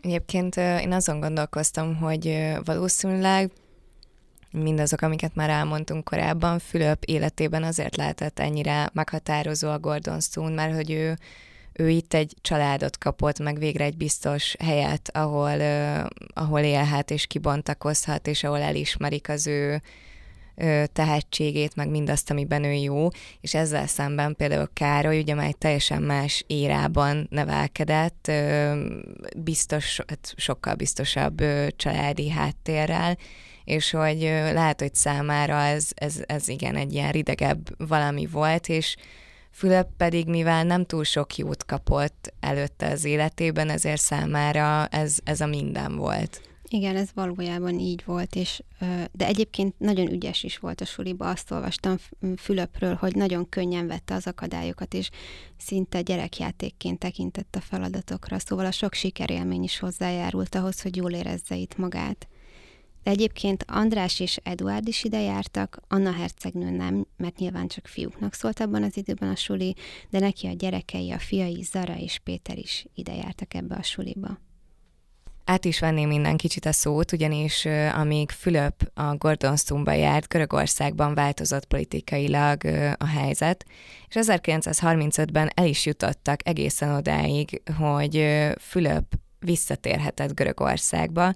Egyébként 0.00 0.56
én 0.56 0.92
azon 0.92 1.20
gondolkoztam, 1.20 1.96
hogy 1.96 2.52
valószínűleg 2.64 3.50
mindazok, 4.52 5.02
amiket 5.02 5.34
már 5.34 5.50
elmondtunk 5.50 6.04
korábban, 6.04 6.58
Fülöp 6.58 7.04
életében 7.04 7.62
azért 7.62 7.96
lehetett 7.96 8.38
ennyire 8.38 8.90
meghatározó 8.92 9.68
a 9.70 9.78
Gordon 9.78 10.20
Stone, 10.20 10.54
mert 10.54 10.74
hogy 10.74 10.90
ő, 10.90 11.18
ő 11.72 11.88
itt 11.88 12.14
egy 12.14 12.36
családot 12.40 12.98
kapott, 12.98 13.38
meg 13.38 13.58
végre 13.58 13.84
egy 13.84 13.96
biztos 13.96 14.56
helyet, 14.58 15.10
ahol, 15.12 15.58
uh, 15.58 16.06
ahol 16.34 16.60
élhet 16.60 17.10
és 17.10 17.26
kibontakozhat, 17.26 18.26
és 18.26 18.44
ahol 18.44 18.60
elismerik 18.60 19.28
az 19.28 19.46
ő 19.46 19.82
uh, 20.56 20.84
tehetségét, 20.84 21.76
meg 21.76 21.88
mindazt, 21.88 22.30
amiben 22.30 22.64
ő 22.64 22.72
jó, 22.72 23.08
és 23.40 23.54
ezzel 23.54 23.86
szemben 23.86 24.36
például 24.36 24.70
Károly 24.72 25.20
ugye 25.20 25.34
már 25.34 25.46
egy 25.46 25.58
teljesen 25.58 26.02
más 26.02 26.44
érában 26.46 27.26
nevelkedett, 27.30 28.26
uh, 28.28 28.78
biztos, 29.36 30.00
hát 30.06 30.34
sokkal 30.36 30.74
biztosabb 30.74 31.42
családi 31.76 32.30
háttérrel, 32.30 33.16
és 33.64 33.90
hogy 33.90 34.20
lehet, 34.52 34.80
hogy 34.80 34.94
számára 34.94 35.60
ez, 35.60 35.88
ez, 35.94 36.22
ez 36.26 36.48
igen 36.48 36.76
egy 36.76 36.92
ilyen 36.92 37.10
ridegebb 37.10 37.88
valami 37.88 38.26
volt, 38.26 38.68
és 38.68 38.96
Fülöp 39.50 39.88
pedig, 39.96 40.26
mivel 40.26 40.64
nem 40.64 40.84
túl 40.84 41.04
sok 41.04 41.36
jót 41.36 41.64
kapott 41.64 42.32
előtte 42.40 42.90
az 42.90 43.04
életében, 43.04 43.70
ezért 43.70 44.00
számára 44.00 44.86
ez, 44.86 45.18
ez 45.24 45.40
a 45.40 45.46
minden 45.46 45.96
volt. 45.96 46.40
Igen, 46.68 46.96
ez 46.96 47.08
valójában 47.14 47.78
így 47.78 48.02
volt, 48.04 48.34
és, 48.34 48.62
de 49.12 49.26
egyébként 49.26 49.78
nagyon 49.78 50.10
ügyes 50.12 50.42
is 50.42 50.58
volt 50.58 50.80
a 50.80 50.84
suliba. 50.84 51.28
Azt 51.28 51.50
olvastam 51.50 51.96
Fülöpről, 52.36 52.94
hogy 52.94 53.14
nagyon 53.14 53.48
könnyen 53.48 53.86
vette 53.86 54.14
az 54.14 54.26
akadályokat, 54.26 54.94
és 54.94 55.10
szinte 55.56 56.00
gyerekjátékként 56.00 56.98
tekintett 56.98 57.56
a 57.56 57.60
feladatokra, 57.60 58.38
szóval 58.38 58.66
a 58.66 58.70
sok 58.70 58.92
sikerélmény 58.92 59.62
is 59.62 59.78
hozzájárult 59.78 60.54
ahhoz, 60.54 60.82
hogy 60.82 60.96
jól 60.96 61.12
érezze 61.12 61.56
itt 61.56 61.76
magát. 61.76 62.28
De 63.02 63.10
egyébként 63.10 63.64
András 63.66 64.20
és 64.20 64.38
Eduard 64.42 64.88
is 64.88 65.04
ide 65.04 65.20
jártak, 65.20 65.80
Anna 65.88 66.12
hercegnő 66.12 66.70
nem, 66.70 67.06
mert 67.16 67.38
nyilván 67.38 67.68
csak 67.68 67.86
fiúknak 67.86 68.34
szólt 68.34 68.60
abban 68.60 68.82
az 68.82 68.96
időben 68.96 69.28
a 69.28 69.36
suli, 69.36 69.74
de 70.10 70.18
neki 70.18 70.46
a 70.46 70.52
gyerekei, 70.52 71.10
a 71.10 71.18
fiai 71.18 71.62
Zara 71.62 71.96
és 71.96 72.18
Péter 72.18 72.58
is 72.58 72.86
ide 72.94 73.14
jártak 73.14 73.54
ebbe 73.54 73.74
a 73.74 73.82
suliba. 73.82 74.38
Át 75.44 75.64
is 75.64 75.78
venném 75.78 76.08
minden 76.08 76.36
kicsit 76.36 76.64
a 76.64 76.72
szót, 76.72 77.12
ugyanis 77.12 77.64
amíg 77.94 78.30
Fülöp 78.30 78.90
a 78.94 79.16
Gordonsztumba 79.16 79.92
járt, 79.92 80.28
Görögországban 80.28 81.14
változott 81.14 81.64
politikailag 81.64 82.64
a 82.98 83.06
helyzet, 83.06 83.64
és 84.08 84.14
1935-ben 84.20 85.50
el 85.54 85.66
is 85.66 85.86
jutottak 85.86 86.48
egészen 86.48 86.94
odáig, 86.94 87.62
hogy 87.78 88.26
Fülöp 88.58 89.04
visszatérhetett 89.44 90.34
Görögországba, 90.34 91.34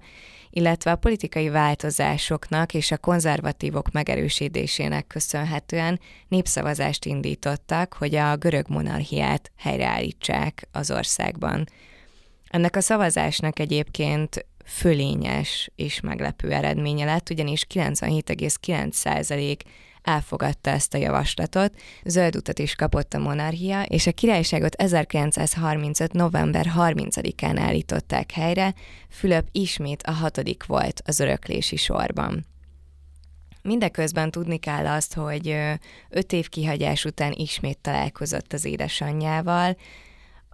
illetve 0.49 0.91
a 0.91 0.95
politikai 0.95 1.49
változásoknak 1.49 2.73
és 2.73 2.91
a 2.91 2.97
konzervatívok 2.97 3.91
megerősítésének 3.91 5.07
köszönhetően 5.07 5.99
népszavazást 6.27 7.05
indítottak, 7.05 7.93
hogy 7.93 8.15
a 8.15 8.35
görög 8.35 8.65
monarchiát 8.69 9.51
helyreállítsák 9.57 10.67
az 10.71 10.91
országban. 10.91 11.65
Ennek 12.47 12.75
a 12.75 12.81
szavazásnak 12.81 13.59
egyébként 13.59 14.45
fölényes 14.65 15.71
és 15.75 15.99
meglepő 15.99 16.51
eredménye 16.51 17.05
lett, 17.05 17.29
ugyanis 17.29 17.65
97,9% 17.73 19.59
elfogadta 20.07 20.69
ezt 20.69 20.93
a 20.93 20.97
javaslatot, 20.97 21.73
zöld 22.03 22.35
utat 22.35 22.59
is 22.59 22.75
kapott 22.75 23.13
a 23.13 23.19
monarchia, 23.19 23.83
és 23.83 24.07
a 24.07 24.11
királyságot 24.11 24.75
1935. 24.75 26.13
november 26.13 26.71
30-án 26.77 27.55
állították 27.59 28.31
helyre, 28.31 28.73
Fülöp 29.09 29.47
ismét 29.51 30.03
a 30.03 30.11
hatodik 30.11 30.65
volt 30.65 31.01
az 31.05 31.19
öröklési 31.19 31.75
sorban. 31.75 32.45
Mindeközben 33.61 34.31
tudni 34.31 34.57
kell 34.57 34.87
azt, 34.87 35.13
hogy 35.13 35.55
öt 36.09 36.33
év 36.33 36.49
kihagyás 36.49 37.05
után 37.05 37.31
ismét 37.31 37.77
találkozott 37.77 38.53
az 38.53 38.65
édesanyjával, 38.65 39.77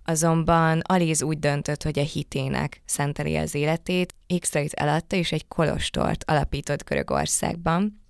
Azonban 0.05 0.81
Aliz 0.83 1.23
úgy 1.23 1.39
döntött, 1.39 1.83
hogy 1.83 1.99
a 1.99 2.03
hitének 2.03 2.81
szenteli 2.85 3.35
az 3.35 3.55
életét, 3.55 4.15
x 4.39 4.51
eladta 4.71 5.15
és 5.15 5.31
egy 5.31 5.47
kolostort 5.47 6.23
alapított 6.27 6.83
Görögországban, 6.83 8.02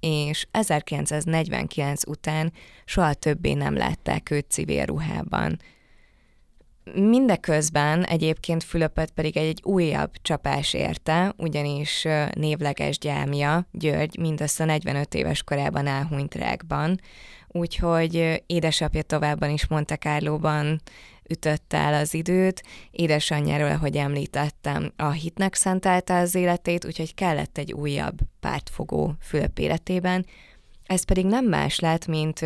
és 0.00 0.46
1949 0.50 2.06
után 2.06 2.52
soha 2.84 3.14
többé 3.14 3.52
nem 3.52 3.76
látták 3.76 4.30
őt 4.30 4.50
civil 4.50 4.84
ruhában. 4.84 5.58
Mindeközben 6.94 8.04
egyébként 8.04 8.64
Fülöpöt 8.64 9.10
pedig 9.10 9.36
egy 9.36 9.60
újabb 9.62 10.10
csapás 10.22 10.74
érte, 10.74 11.34
ugyanis 11.36 12.06
névleges 12.32 12.98
gyámja, 12.98 13.66
György, 13.72 14.18
mindössze 14.18 14.64
45 14.64 15.14
éves 15.14 15.42
korában 15.42 15.86
elhunyt 15.86 16.34
rákban, 16.34 17.00
úgyhogy 17.48 18.42
édesapja 18.46 19.02
továbban 19.02 19.50
is 19.50 19.66
Monte 19.66 19.96
Carlo-ban 19.96 20.80
ütött 21.28 21.72
el 21.72 21.94
az 21.94 22.14
időt. 22.14 22.62
Édesanyjáról, 22.90 23.70
ahogy 23.70 23.96
említettem, 23.96 24.92
a 24.96 25.10
hitnek 25.10 25.54
szentelte 25.54 26.18
az 26.18 26.34
életét, 26.34 26.84
úgyhogy 26.84 27.14
kellett 27.14 27.58
egy 27.58 27.72
újabb 27.72 28.18
pártfogó 28.40 29.14
Fülöp 29.20 29.58
életében. 29.58 30.26
Ez 30.86 31.04
pedig 31.04 31.26
nem 31.26 31.44
más 31.44 31.78
lett, 31.78 32.06
mint 32.06 32.40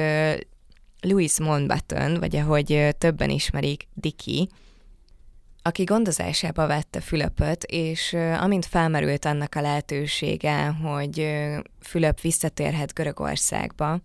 Louis 1.00 1.38
Mountbatten, 1.38 2.18
vagy 2.18 2.36
ahogy 2.36 2.88
többen 2.98 3.30
ismerik, 3.30 3.88
Dicky, 3.94 4.48
aki 5.62 5.84
gondozásába 5.84 6.66
vette 6.66 7.00
Fülöpöt, 7.00 7.64
és 7.64 8.12
amint 8.40 8.66
felmerült 8.66 9.24
annak 9.24 9.54
a 9.54 9.60
lehetősége, 9.60 10.66
hogy 10.66 11.40
Fülöp 11.80 12.20
visszatérhet 12.20 12.94
Görögországba, 12.94 14.00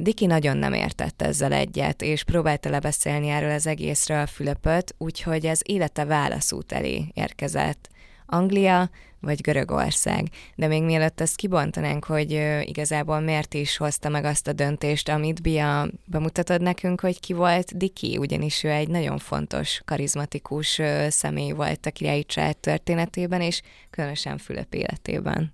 Diki 0.00 0.26
nagyon 0.26 0.56
nem 0.56 0.72
értett 0.72 1.22
ezzel 1.22 1.52
egyet, 1.52 2.02
és 2.02 2.24
próbálta 2.24 2.70
lebeszélni 2.70 3.28
erről 3.28 3.50
az 3.50 3.66
egészről 3.66 4.20
a 4.20 4.26
Fülöpöt, 4.26 4.94
úgyhogy 4.98 5.46
ez 5.46 5.60
élete 5.64 6.04
válaszút 6.04 6.72
elé 6.72 7.04
érkezett. 7.14 7.88
Anglia 8.26 8.90
vagy 9.20 9.40
Görögország. 9.40 10.28
De 10.54 10.66
még 10.66 10.82
mielőtt 10.82 11.20
ezt 11.20 11.36
kibontanánk, 11.36 12.04
hogy 12.04 12.30
igazából 12.62 13.20
miért 13.20 13.54
is 13.54 13.76
hozta 13.76 14.08
meg 14.08 14.24
azt 14.24 14.48
a 14.48 14.52
döntést, 14.52 15.08
amit 15.08 15.42
Bia 15.42 15.88
bemutatod 16.04 16.62
nekünk, 16.62 17.00
hogy 17.00 17.20
ki 17.20 17.32
volt 17.32 17.76
Diki, 17.76 18.18
ugyanis 18.18 18.62
ő 18.62 18.70
egy 18.70 18.88
nagyon 18.88 19.18
fontos, 19.18 19.80
karizmatikus 19.84 20.80
személy 21.08 21.50
volt 21.50 21.86
a 21.86 21.90
királyi 21.90 22.24
család 22.24 22.56
történetében, 22.56 23.40
és 23.40 23.62
különösen 23.90 24.38
Fülöp 24.38 24.74
életében. 24.74 25.52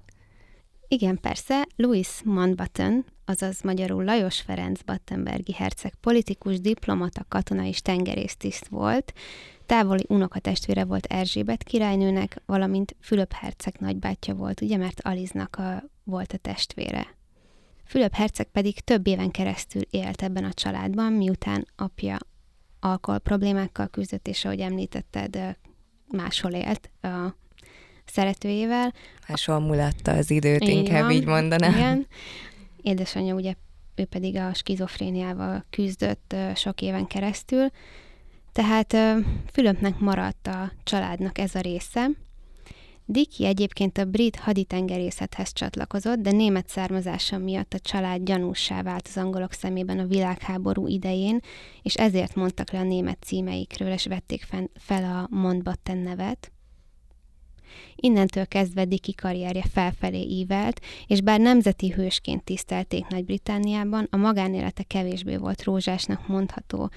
Igen, 0.88 1.18
persze, 1.20 1.66
Louis 1.76 2.08
Mountbatten, 2.24 3.04
azaz 3.24 3.60
magyarul 3.62 4.04
Lajos 4.04 4.40
Ferenc 4.40 4.82
Battenbergi 4.82 5.52
herceg 5.52 5.94
politikus, 6.00 6.60
diplomata, 6.60 7.24
katona 7.28 7.64
és 7.64 7.82
tengerésztiszt 7.82 8.66
volt, 8.66 9.12
távoli 9.66 10.04
unokatestvére 10.08 10.84
volt 10.84 11.06
Erzsébet 11.06 11.62
királynőnek, 11.62 12.42
valamint 12.46 12.96
Fülöp 13.00 13.32
herceg 13.32 13.74
nagybátyja 13.78 14.34
volt, 14.34 14.60
ugye, 14.60 14.76
mert 14.76 15.00
Aliznak 15.00 15.56
a, 15.56 15.82
volt 16.04 16.32
a 16.32 16.36
testvére. 16.36 17.06
Fülöp 17.84 18.14
herceg 18.14 18.46
pedig 18.46 18.80
több 18.80 19.06
éven 19.06 19.30
keresztül 19.30 19.82
élt 19.90 20.22
ebben 20.22 20.44
a 20.44 20.52
családban, 20.52 21.12
miután 21.12 21.66
apja 21.76 22.16
alkohol 22.80 23.18
problémákkal 23.18 23.86
küzdött, 23.86 24.28
és 24.28 24.44
ahogy 24.44 24.60
említetted, 24.60 25.56
máshol 26.10 26.52
élt 26.52 26.90
a 27.00 27.34
szeretőjével. 28.04 28.92
Máshol 29.28 29.58
mulatta 29.58 30.12
az 30.12 30.30
időt, 30.30 30.62
így 30.62 30.68
inkább 30.68 31.02
van, 31.02 31.10
így 31.10 31.26
mondanám. 31.26 31.74
Igen. 31.74 32.06
Édesanyja 32.84 33.34
ugye, 33.34 33.54
ő 33.94 34.04
pedig 34.04 34.36
a 34.36 34.54
skizofréniával 34.54 35.64
küzdött 35.70 36.34
sok 36.54 36.80
éven 36.80 37.06
keresztül, 37.06 37.68
tehát 38.52 38.96
Fülöpnek 39.52 39.98
maradt 39.98 40.46
a 40.46 40.72
családnak 40.82 41.38
ez 41.38 41.54
a 41.54 41.60
része. 41.60 42.10
Diki 43.06 43.46
egyébként 43.46 43.98
a 43.98 44.04
brit 44.04 44.36
haditengerészethez 44.36 45.52
csatlakozott, 45.52 46.18
de 46.18 46.30
német 46.30 46.68
származása 46.68 47.38
miatt 47.38 47.74
a 47.74 47.78
család 47.78 48.22
gyanúsá 48.22 48.82
vált 48.82 49.06
az 49.08 49.16
angolok 49.16 49.52
szemében 49.52 49.98
a 49.98 50.06
világháború 50.06 50.86
idején, 50.86 51.40
és 51.82 51.94
ezért 51.94 52.34
mondtak 52.34 52.70
le 52.70 52.78
a 52.78 52.82
német 52.82 53.22
címeikről, 53.22 53.92
és 53.92 54.06
vették 54.06 54.46
fel 54.74 55.04
a 55.04 55.36
Montbatten 55.36 55.98
nevet. 55.98 56.52
Innentől 57.96 58.46
kezdve 58.46 58.84
Diki 58.84 59.14
karrierje 59.14 59.64
felfelé 59.72 60.20
ívelt, 60.20 60.80
és 61.06 61.20
bár 61.20 61.40
nemzeti 61.40 61.90
hősként 61.90 62.44
tisztelték 62.44 63.06
Nagy-Britániában, 63.06 64.08
a 64.10 64.16
magánélete 64.16 64.82
kevésbé 64.82 65.36
volt 65.36 65.62
rózsásnak 65.62 66.28
mondható. 66.28 66.90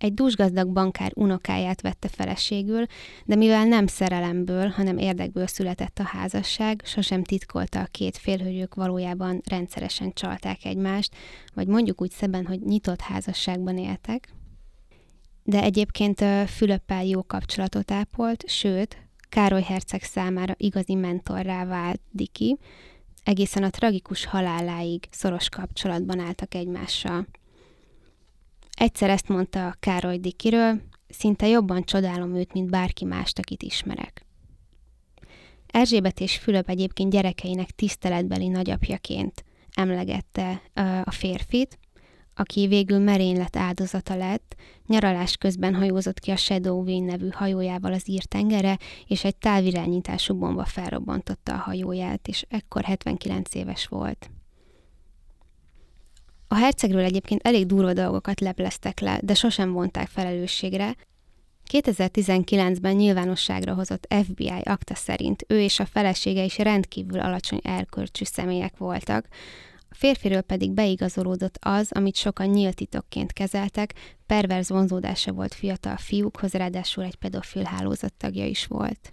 Egy 0.00 0.14
dúsgazdag 0.14 0.72
bankár 0.72 1.12
unokáját 1.14 1.80
vette 1.80 2.08
feleségül, 2.08 2.84
de 3.24 3.34
mivel 3.34 3.64
nem 3.64 3.86
szerelemből, 3.86 4.68
hanem 4.68 4.98
érdekből 4.98 5.46
született 5.46 5.98
a 5.98 6.02
házasság, 6.02 6.82
sosem 6.84 7.22
titkolta 7.22 7.80
a 7.80 7.88
két 7.90 8.16
fél, 8.16 8.38
hogy 8.38 8.58
ők 8.58 8.74
valójában 8.74 9.40
rendszeresen 9.48 10.12
csalták 10.12 10.64
egymást, 10.64 11.14
vagy 11.54 11.66
mondjuk 11.66 12.00
úgy 12.00 12.10
szeben, 12.10 12.46
hogy 12.46 12.60
nyitott 12.60 13.00
házasságban 13.00 13.78
éltek. 13.78 14.28
De 15.42 15.62
egyébként 15.62 16.24
Fülöppel 16.46 17.04
jó 17.04 17.22
kapcsolatot 17.22 17.90
ápolt, 17.90 18.48
sőt, 18.48 18.96
Károly 19.30 19.62
herceg 19.62 20.02
számára 20.02 20.54
igazi 20.56 20.94
mentorrá 20.94 21.64
vált 21.64 22.00
Diki, 22.10 22.58
egészen 23.24 23.62
a 23.62 23.70
tragikus 23.70 24.24
haláláig 24.24 25.08
szoros 25.10 25.48
kapcsolatban 25.48 26.18
álltak 26.18 26.54
egymással. 26.54 27.26
Egyszer 28.70 29.10
ezt 29.10 29.28
mondta 29.28 29.74
Károly 29.80 30.18
Dikiről, 30.18 30.80
szinte 31.08 31.48
jobban 31.48 31.84
csodálom 31.84 32.34
őt, 32.34 32.52
mint 32.52 32.70
bárki 32.70 33.04
mást, 33.04 33.38
akit 33.38 33.62
ismerek. 33.62 34.26
Erzsébet 35.66 36.20
és 36.20 36.36
Fülöp 36.36 36.68
egyébként 36.68 37.10
gyerekeinek 37.10 37.70
tiszteletbeli 37.70 38.48
nagyapjaként 38.48 39.44
emlegette 39.74 40.62
a 41.04 41.10
férfit, 41.10 41.78
aki 42.40 42.66
végül 42.66 42.98
merénylet 42.98 43.56
áldozata 43.56 44.16
lett, 44.16 44.54
nyaralás 44.86 45.36
közben 45.36 45.74
hajózott 45.74 46.18
ki 46.18 46.30
a 46.30 46.36
Shadow 46.36 46.82
Wing 46.82 47.06
nevű 47.06 47.28
hajójával 47.28 47.92
az 47.92 48.08
írtengere, 48.08 48.78
és 49.06 49.24
egy 49.24 49.36
távirányítású 49.36 50.34
bomba 50.34 50.64
felrobbantotta 50.64 51.52
a 51.52 51.56
hajóját, 51.56 52.28
és 52.28 52.44
ekkor 52.48 52.84
79 52.84 53.54
éves 53.54 53.86
volt. 53.86 54.30
A 56.48 56.54
hercegről 56.54 57.04
egyébként 57.04 57.46
elég 57.46 57.66
durva 57.66 57.92
dolgokat 57.92 58.40
lepleztek 58.40 59.00
le, 59.00 59.18
de 59.22 59.34
sosem 59.34 59.72
vonták 59.72 60.08
felelősségre, 60.08 60.96
2019-ben 61.72 62.94
nyilvánosságra 62.94 63.74
hozott 63.74 64.14
FBI 64.24 64.62
akta 64.64 64.94
szerint 64.94 65.44
ő 65.48 65.60
és 65.60 65.80
a 65.80 65.86
felesége 65.86 66.44
is 66.44 66.58
rendkívül 66.58 67.20
alacsony 67.20 67.60
elkölcsű 67.62 68.24
személyek 68.24 68.76
voltak, 68.76 69.26
a 69.90 69.94
férfiről 69.94 70.40
pedig 70.40 70.70
beigazolódott 70.70 71.58
az, 71.60 71.92
amit 71.92 72.16
sokan 72.16 72.46
nyílt 72.46 72.74
titokként 72.74 73.32
kezeltek, 73.32 73.94
perverz 74.26 74.68
vonzódása 74.68 75.32
volt 75.32 75.54
fiatal 75.54 75.96
fiúkhoz, 75.96 76.52
ráadásul 76.52 77.04
egy 77.04 77.14
pedofil 77.16 77.62
hálózat 77.62 78.12
tagja 78.12 78.46
is 78.46 78.66
volt. 78.66 79.12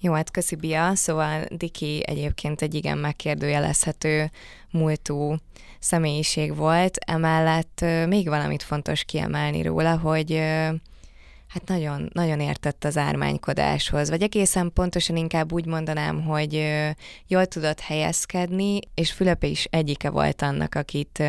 Jó, 0.00 0.12
hát 0.12 0.30
köszi 0.30 0.56
Bia, 0.56 0.94
szóval 0.94 1.44
Diki 1.50 2.02
egyébként 2.06 2.62
egy 2.62 2.74
igen 2.74 2.98
megkérdőjelezhető 2.98 4.30
múltú 4.70 5.36
személyiség 5.78 6.56
volt, 6.56 6.96
emellett 6.96 7.84
még 8.06 8.28
valamit 8.28 8.62
fontos 8.62 9.04
kiemelni 9.04 9.62
róla, 9.62 9.98
hogy 9.98 10.42
hát 11.48 11.68
nagyon, 11.68 12.10
nagyon 12.12 12.40
értett 12.40 12.84
az 12.84 12.96
ármánykodáshoz, 12.96 14.08
vagy 14.08 14.22
egészen 14.22 14.72
pontosan 14.72 15.16
inkább 15.16 15.52
úgy 15.52 15.66
mondanám, 15.66 16.22
hogy 16.22 16.66
jól 17.26 17.46
tudott 17.46 17.80
helyezkedni, 17.80 18.78
és 18.94 19.12
Fülöpe 19.12 19.46
is 19.46 19.64
egyike 19.64 20.10
volt 20.10 20.42
annak, 20.42 20.74
akit 20.74 21.22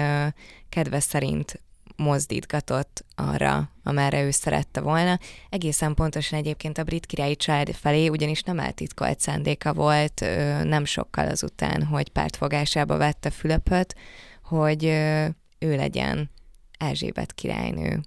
kedve 0.69 0.99
szerint 0.99 1.61
mozdítgatott 1.95 3.05
arra, 3.15 3.71
amerre 3.83 4.23
ő 4.23 4.31
szerette 4.31 4.81
volna. 4.81 5.19
Egészen 5.49 5.93
pontosan 5.93 6.39
egyébként 6.39 6.77
a 6.77 6.83
brit 6.83 7.05
királyi 7.05 7.35
család 7.35 7.75
felé, 7.75 8.07
ugyanis 8.07 8.41
nem 8.41 8.59
eltitkolt 8.59 9.19
szándéka 9.19 9.73
volt 9.73 10.19
nem 10.63 10.85
sokkal 10.85 11.27
azután, 11.27 11.83
hogy 11.83 12.09
pártfogásába 12.09 12.97
vette 12.97 13.29
Fülöpöt, 13.29 13.95
hogy 14.43 14.83
ő 15.59 15.75
legyen 15.75 16.29
Erzsébet 16.77 17.33
királynő. 17.33 18.01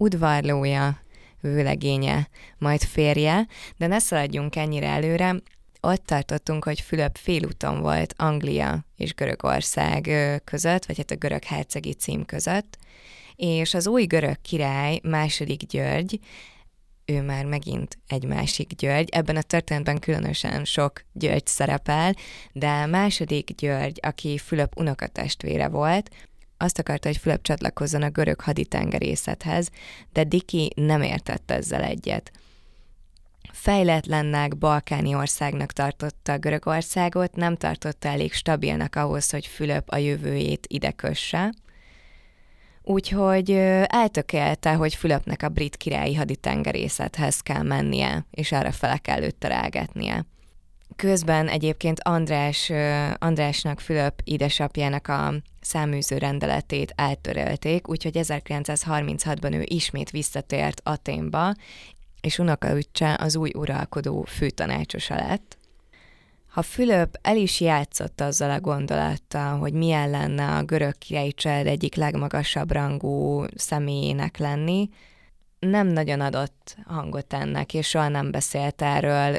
Udvarlója, 0.00 1.00
vőlegénye, 1.40 2.28
majd 2.58 2.82
férje, 2.82 3.46
de 3.76 3.86
ne 3.86 3.98
szaladjunk 3.98 4.56
ennyire 4.56 4.86
előre, 4.86 5.34
ott 5.80 6.06
tartottunk, 6.06 6.64
hogy 6.64 6.80
Fülöp 6.80 7.16
félúton 7.16 7.80
volt 7.80 8.14
Anglia 8.16 8.84
és 8.96 9.14
Görögország 9.14 10.10
között, 10.44 10.86
vagy 10.86 10.96
hát 10.96 11.10
a 11.10 11.14
görög 11.14 11.44
hercegi 11.44 11.92
cím 11.92 12.24
között, 12.24 12.78
és 13.36 13.74
az 13.74 13.86
új 13.86 14.04
görög 14.04 14.40
király, 14.42 15.00
második 15.02 15.66
György, 15.66 16.20
ő 17.04 17.22
már 17.22 17.44
megint 17.44 17.98
egy 18.06 18.24
másik 18.24 18.74
György. 18.74 19.08
Ebben 19.08 19.36
a 19.36 19.42
történetben 19.42 19.98
különösen 19.98 20.64
sok 20.64 21.04
György 21.12 21.46
szerepel, 21.46 22.14
de 22.52 22.86
második 22.86 23.54
György, 23.54 23.98
aki 24.02 24.38
Fülöp 24.38 24.76
unokatestvére 24.76 25.68
volt, 25.68 26.10
azt 26.62 26.78
akarta, 26.78 27.08
hogy 27.08 27.16
Fülöp 27.16 27.42
csatlakozzon 27.42 28.02
a 28.02 28.10
görög 28.10 28.40
haditengerészethez, 28.40 29.70
de 30.12 30.24
Diki 30.24 30.72
nem 30.74 31.02
értett 31.02 31.50
ezzel 31.50 31.82
egyet 31.82 32.32
fejletlennek, 33.52 34.58
balkáni 34.58 35.14
országnak 35.14 35.72
tartotta 35.72 36.38
Görögországot, 36.38 37.36
nem 37.36 37.56
tartotta 37.56 38.08
elég 38.08 38.32
stabilnak 38.32 38.96
ahhoz, 38.96 39.30
hogy 39.30 39.46
Fülöp 39.46 39.88
a 39.88 39.96
jövőjét 39.96 40.66
ide 40.68 40.90
kösse. 40.90 41.52
Úgyhogy 42.82 43.50
eltökélte, 43.86 44.72
hogy 44.74 44.94
Fülöpnek 44.94 45.42
a 45.42 45.48
brit 45.48 45.76
királyi 45.76 46.14
haditengerészethez 46.14 47.40
kell 47.40 47.62
mennie, 47.62 48.26
és 48.30 48.52
arra 48.52 48.72
fele 48.72 48.96
kell 48.96 49.22
őt 49.22 49.36
terelgetnie. 49.36 50.24
Közben 51.00 51.48
egyébként 51.48 52.00
András, 52.02 52.72
Andrásnak 53.18 53.80
Fülöp 53.80 54.20
édesapjának 54.24 55.08
a 55.08 55.34
száműző 55.60 56.18
rendeletét 56.18 56.92
eltörölték, 56.96 57.88
úgyhogy 57.88 58.12
1936-ban 58.14 59.54
ő 59.54 59.62
ismét 59.66 60.10
visszatért 60.10 60.80
Aténba, 60.84 61.54
és 62.20 62.38
unokaöccse 62.38 63.16
az 63.20 63.36
új 63.36 63.50
uralkodó 63.54 64.22
főtanácsosa 64.22 65.14
lett. 65.14 65.58
Ha 66.48 66.62
Fülöp 66.62 67.18
el 67.22 67.36
is 67.36 67.60
játszott 67.60 68.20
azzal 68.20 68.50
a 68.50 68.60
gondolattal, 68.60 69.58
hogy 69.58 69.72
milyen 69.72 70.10
lenne 70.10 70.56
a 70.56 70.62
görög 70.62 70.98
királyi 70.98 71.32
család 71.32 71.66
egyik 71.66 71.94
legmagasabb 71.94 72.72
rangú 72.72 73.44
személyének 73.54 74.38
lenni, 74.38 74.88
nem 75.60 75.86
nagyon 75.86 76.20
adott 76.20 76.76
hangot 76.86 77.32
ennek, 77.32 77.74
és 77.74 77.88
soha 77.88 78.08
nem 78.08 78.30
beszélt 78.30 78.82
erről. 78.82 79.34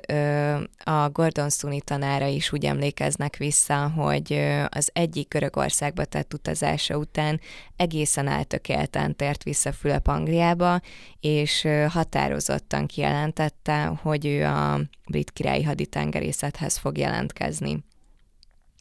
A 0.83 1.09
Gordon 1.09 1.49
Suni 1.49 1.81
tanára 1.81 2.25
is 2.25 2.51
úgy 2.51 2.65
emlékeznek 2.65 3.35
vissza, 3.35 3.89
hogy 3.89 4.33
az 4.69 4.89
egyik 4.93 5.27
Görögországba 5.27 6.05
tett 6.05 6.33
utazása 6.33 6.97
után 6.97 7.39
egészen 7.75 8.27
eltökélten 8.27 9.15
tért 9.15 9.43
vissza 9.43 9.71
Fülöp 9.71 10.07
Angliába, 10.07 10.81
és 11.19 11.67
határozottan 11.89 12.85
kijelentette, 12.85 13.85
hogy 13.85 14.25
ő 14.25 14.45
a 14.45 14.79
brit 15.07 15.31
királyi 15.31 15.63
haditengerészethez 15.63 16.77
fog 16.77 16.97
jelentkezni. 16.97 17.83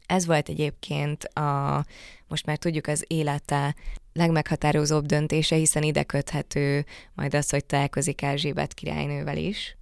Ez 0.06 0.26
volt 0.26 0.48
egyébként 0.48 1.24
a, 1.24 1.84
most 2.28 2.46
már 2.46 2.56
tudjuk, 2.56 2.86
az 2.86 3.04
élete 3.06 3.74
legmeghatározóbb 4.12 5.06
döntése, 5.06 5.56
hiszen 5.56 5.82
ide 5.82 6.02
köthető 6.02 6.84
majd 7.14 7.34
az, 7.34 7.50
hogy 7.50 7.64
találkozik 7.64 8.22
Erzsébet 8.22 8.74
királynővel 8.74 9.36
is. 9.36 9.76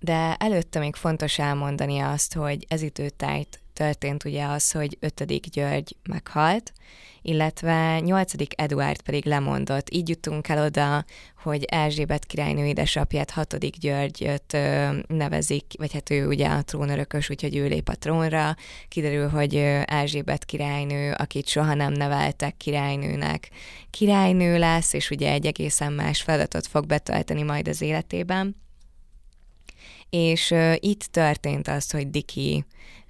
De 0.00 0.34
előtte 0.34 0.78
még 0.78 0.94
fontos 0.94 1.38
elmondani 1.38 1.98
azt, 1.98 2.34
hogy 2.34 2.64
ez 2.68 2.82
időtájt 2.82 3.60
történt 3.78 4.24
ugye 4.24 4.44
az, 4.44 4.70
hogy 4.70 4.96
5. 5.00 5.50
György 5.50 5.96
meghalt, 6.08 6.72
illetve 7.22 8.00
8. 8.00 8.32
Eduard 8.56 9.00
pedig 9.00 9.24
lemondott. 9.24 9.90
Így 9.90 10.08
jutunk 10.08 10.48
el 10.48 10.64
oda, 10.64 11.04
hogy 11.42 11.64
Erzsébet 11.64 12.24
királynő 12.24 12.66
édesapját 12.66 13.30
6. 13.30 13.78
Györgyöt 13.78 14.56
nevezik, 15.06 15.64
vagy 15.76 15.92
hát 15.92 16.10
ő 16.10 16.26
ugye 16.26 16.48
a 16.48 16.62
trónörökös, 16.62 17.30
úgyhogy 17.30 17.56
ő 17.56 17.66
lép 17.66 17.88
a 17.88 17.94
trónra. 17.94 18.56
Kiderül, 18.88 19.28
hogy 19.28 19.54
Erzsébet 19.84 20.44
királynő, 20.44 21.12
akit 21.12 21.48
soha 21.48 21.74
nem 21.74 21.92
neveltek 21.92 22.56
királynőnek, 22.56 23.48
királynő 23.90 24.58
lesz, 24.58 24.92
és 24.92 25.10
ugye 25.10 25.30
egy 25.30 25.46
egészen 25.46 25.92
más 25.92 26.22
feladatot 26.22 26.66
fog 26.66 26.86
betölteni 26.86 27.42
majd 27.42 27.68
az 27.68 27.80
életében. 27.80 28.56
És 30.10 30.50
uh, 30.50 30.74
itt 30.78 31.04
történt 31.04 31.68
az, 31.68 31.90
hogy 31.90 32.10
Diki 32.10 32.64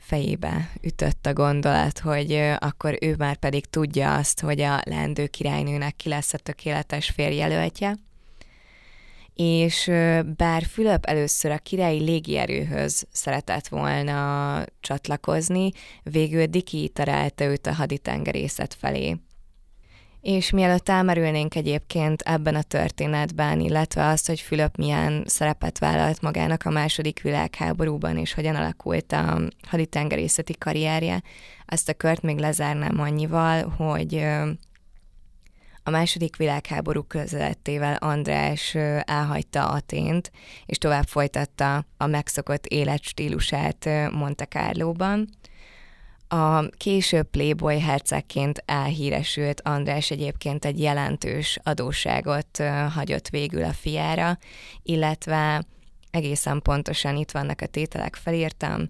fejébe 0.08 0.70
ütött 0.82 1.26
a 1.26 1.32
gondolat, 1.32 1.98
hogy 1.98 2.32
akkor 2.58 2.98
ő 3.00 3.14
már 3.18 3.36
pedig 3.36 3.64
tudja 3.64 4.14
azt, 4.14 4.40
hogy 4.40 4.60
a 4.60 4.80
leendő 4.84 5.26
királynőnek 5.26 5.96
ki 5.96 6.08
lesz 6.08 6.32
a 6.32 6.38
tökéletes 6.38 7.10
férjelöltje. 7.10 7.96
És 9.34 9.90
bár 10.36 10.62
Fülöp 10.62 11.04
először 11.04 11.50
a 11.50 11.58
királyi 11.58 12.00
légierőhöz 12.00 13.06
szeretett 13.12 13.68
volna 13.68 14.64
csatlakozni, 14.80 15.70
végül 16.02 16.46
Diki 16.46 16.88
találta 16.88 17.44
őt 17.44 17.66
a 17.66 17.72
haditengerészet 17.72 18.74
felé. 18.74 19.16
És 20.28 20.50
mielőtt 20.50 20.88
elmerülnénk 20.88 21.54
egyébként 21.54 22.22
ebben 22.22 22.54
a 22.54 22.62
történetben, 22.62 23.60
illetve 23.60 24.06
azt, 24.06 24.26
hogy 24.26 24.40
Fülöp 24.40 24.76
milyen 24.76 25.24
szerepet 25.26 25.78
vállalt 25.78 26.22
magának 26.22 26.64
a 26.64 26.70
második 26.70 27.20
világháborúban, 27.22 28.16
és 28.16 28.34
hogyan 28.34 28.54
alakult 28.54 29.12
a 29.12 29.40
haditengerészeti 29.68 30.54
karrierje, 30.58 31.22
ezt 31.66 31.88
a 31.88 31.94
kört 31.94 32.22
még 32.22 32.38
lezárnám 32.38 33.00
annyival, 33.00 33.68
hogy 33.68 34.24
a 35.82 35.90
második 35.90 36.36
világháború 36.36 37.02
közelettével 37.02 37.94
András 37.94 38.74
elhagyta 39.04 39.68
Atént, 39.68 40.30
és 40.66 40.78
tovább 40.78 41.06
folytatta 41.06 41.84
a 41.96 42.06
megszokott 42.06 42.66
életstílusát 42.66 43.88
Monte 44.12 44.44
Carlo-ban, 44.44 45.28
a 46.28 46.68
később 46.68 47.30
Playboy 47.30 47.80
hercegként 47.80 48.62
elhíresült 48.66 49.60
András 49.60 50.10
egyébként 50.10 50.64
egy 50.64 50.80
jelentős 50.80 51.58
adósságot 51.62 52.62
hagyott 52.94 53.28
végül 53.28 53.64
a 53.64 53.72
fiára, 53.72 54.38
illetve 54.82 55.64
egészen 56.10 56.62
pontosan 56.62 57.16
itt 57.16 57.30
vannak 57.30 57.60
a 57.60 57.66
tételek, 57.66 58.14
felírtam, 58.14 58.88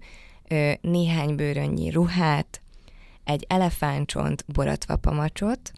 néhány 0.81 1.35
bőrönnyi 1.35 1.89
ruhát, 1.89 2.61
egy 3.23 3.45
elefántcsont 3.49 4.45
borotva 4.47 4.95
pamacsot, 4.95 5.71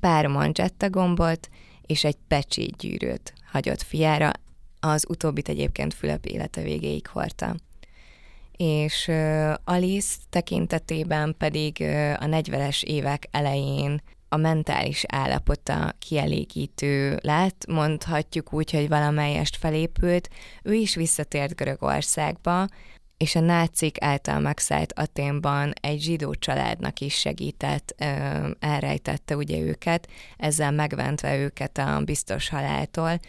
pár 0.00 0.26
manzsetta 0.26 0.90
gombot 0.90 1.48
és 1.86 2.04
egy 2.04 2.16
pecsi 2.28 2.74
gyűrűt 2.78 3.34
hagyott 3.50 3.82
fiára, 3.82 4.30
az 4.80 5.04
utóbbit 5.08 5.48
egyébként 5.48 5.94
Fülöp 5.94 6.24
élete 6.26 6.62
végéig 6.62 7.06
hordta 7.06 7.54
és 8.62 9.10
Alice 9.64 10.16
tekintetében 10.30 11.34
pedig 11.38 11.82
a 12.18 12.24
40-es 12.24 12.82
évek 12.82 13.28
elején 13.30 14.02
a 14.28 14.36
mentális 14.36 15.04
állapota 15.08 15.92
kielégítő 15.98 17.18
lett, 17.22 17.66
mondhatjuk 17.68 18.52
úgy, 18.52 18.70
hogy 18.70 18.88
valamelyest 18.88 19.56
felépült. 19.56 20.28
Ő 20.62 20.72
is 20.72 20.94
visszatért 20.94 21.56
Görögországba, 21.56 22.66
és 23.16 23.34
a 23.34 23.40
nácik 23.40 23.96
által 24.00 24.38
megszállt 24.38 24.92
Aténban 24.92 25.72
egy 25.80 26.00
zsidó 26.00 26.34
családnak 26.34 27.00
is 27.00 27.14
segített, 27.14 27.94
elrejtette 28.58 29.36
ugye 29.36 29.58
őket, 29.58 30.08
ezzel 30.36 30.70
megventve 30.70 31.36
őket 31.36 31.78
a 31.78 32.00
biztos 32.04 32.48
haláltól, 32.48 33.20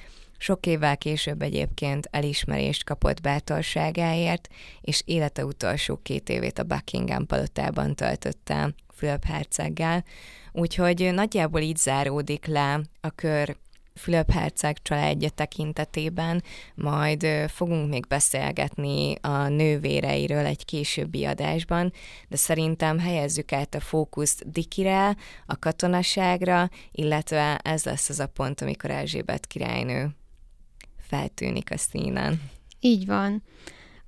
sok 0.43 0.65
évvel 0.65 0.97
később 0.97 1.41
egyébként 1.41 2.07
elismerést 2.11 2.83
kapott 2.83 3.21
bátorságáért, 3.21 4.47
és 4.81 5.01
élete 5.05 5.45
utolsó 5.45 5.99
két 6.03 6.29
évét 6.29 6.59
a 6.59 6.63
Buckingham 6.63 7.25
palotában 7.25 7.95
töltötte 7.95 8.73
Fülöp 8.95 9.23
herceggel. 9.25 10.03
Úgyhogy 10.51 11.13
nagyjából 11.13 11.61
így 11.61 11.77
záródik 11.77 12.45
le 12.45 12.81
a 13.01 13.09
kör 13.09 13.57
Fülöp 13.95 14.31
herceg 14.31 14.81
családja 14.81 15.29
tekintetében, 15.29 16.43
majd 16.75 17.27
fogunk 17.47 17.89
még 17.89 18.07
beszélgetni 18.07 19.15
a 19.21 19.47
nővéreiről 19.47 20.45
egy 20.45 20.65
későbbi 20.65 21.25
adásban, 21.25 21.93
de 22.27 22.35
szerintem 22.35 22.99
helyezzük 22.99 23.51
át 23.51 23.75
a 23.75 23.79
fókuszt 23.79 24.51
Dikire, 24.51 25.15
a 25.45 25.59
katonaságra, 25.59 26.69
illetve 26.91 27.57
ez 27.57 27.83
lesz 27.83 28.09
az 28.09 28.19
a 28.19 28.27
pont, 28.27 28.61
amikor 28.61 28.89
Erzsébet 28.89 29.47
királynő 29.47 30.15
feltűnik 31.13 31.71
a 31.71 31.77
színen. 31.77 32.41
Így 32.79 33.05
van. 33.05 33.43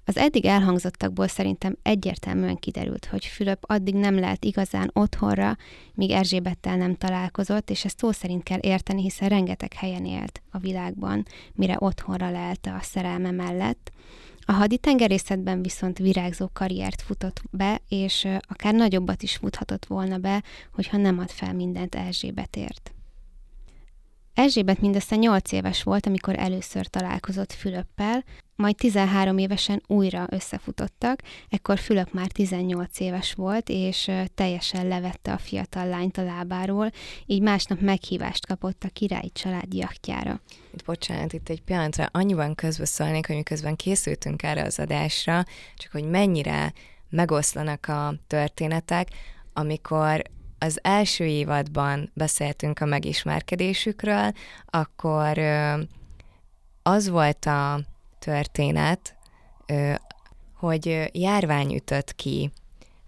Az 0.06 0.18
eddig 0.18 0.46
elhangzottakból 0.46 1.28
szerintem 1.28 1.78
egyértelműen 1.82 2.56
kiderült, 2.56 3.06
hogy 3.06 3.26
Fülöp 3.26 3.60
addig 3.62 3.96
nem 3.96 4.20
lehet 4.20 4.46
igazán 4.46 4.90
otthonra, 4.94 5.58
míg 5.94 6.12
Erzsébettel 6.12 6.78
nem 6.78 6.96
találkozott, 6.96 7.70
és 7.70 7.86
ezt 7.86 7.98
szó 7.98 8.12
szerint 8.12 8.44
kell 8.44 8.60
érteni, 8.62 9.02
hiszen 9.02 9.30
rengeteg 9.30 9.74
helyen 9.74 10.06
élt 10.06 10.42
a 10.52 10.58
világban, 10.58 11.26
mire 11.54 11.76
otthonra 11.80 12.32
lelte 12.32 12.74
a 12.74 12.82
szerelme 12.82 13.32
mellett. 13.32 13.92
A 14.46 14.52
haditengerészetben 14.52 15.62
viszont 15.62 15.98
virágzó 15.98 16.50
karriert 16.54 17.02
futott 17.02 17.42
be, 17.52 17.82
és 17.90 18.28
akár 18.42 18.74
nagyobbat 18.74 19.24
is 19.24 19.36
futhatott 19.36 19.86
volna 19.86 20.18
be, 20.18 20.44
hogyha 20.74 20.98
nem 20.98 21.20
ad 21.20 21.30
fel 21.30 21.54
mindent 21.54 21.96
Erzsébetért. 21.96 22.95
Erzsébet 24.36 24.82
mindössze 24.82 25.16
8 25.16 25.52
éves 25.52 25.84
volt, 25.84 26.06
amikor 26.06 26.40
először 26.40 26.88
találkozott 26.88 27.54
Fülöppel, 27.54 28.24
majd 28.56 28.76
13 28.76 29.38
évesen 29.38 29.82
újra 29.88 30.28
összefutottak, 30.30 31.22
ekkor 31.50 31.80
Fülöp 31.80 32.14
már 32.14 32.28
18 32.28 33.00
éves 33.00 33.34
volt, 33.34 33.70
és 33.70 34.12
teljesen 34.34 34.88
levette 34.88 35.32
a 35.32 35.38
fiatal 35.38 35.88
lányt 35.88 36.18
a 36.18 36.24
lábáról, 36.24 36.92
így 37.26 37.42
másnap 37.42 37.80
meghívást 37.80 38.46
kapott 38.46 38.84
a 38.84 38.90
királyi 38.94 39.32
család. 39.34 39.74
Itt 39.74 40.86
bocsánat, 40.86 41.34
itt 41.34 41.50
egy 41.50 41.62
pillanatra 41.62 42.06
annyiban 42.12 42.56
közbeszólnék, 42.56 43.28
hogy 43.28 43.36
miközben 43.36 43.76
készültünk 43.76 44.44
erre 44.44 44.64
az 44.64 44.80
adásra, 44.80 45.44
csak 45.76 45.92
hogy 45.92 46.04
mennyire 46.04 46.74
megoszlanak 47.10 47.88
a 47.88 48.14
történetek, 48.28 49.08
amikor 49.54 50.22
az 50.66 50.80
első 50.82 51.26
évadban 51.26 52.12
beszéltünk 52.14 52.80
a 52.80 52.86
megismerkedésükről, 52.86 54.32
akkor 54.66 55.38
az 56.84 57.10
volt 57.10 57.46
a 57.46 57.80
történet, 58.20 59.16
hogy 60.54 61.10
járvány 61.14 61.74
ütött 61.76 62.16
ki 62.16 62.52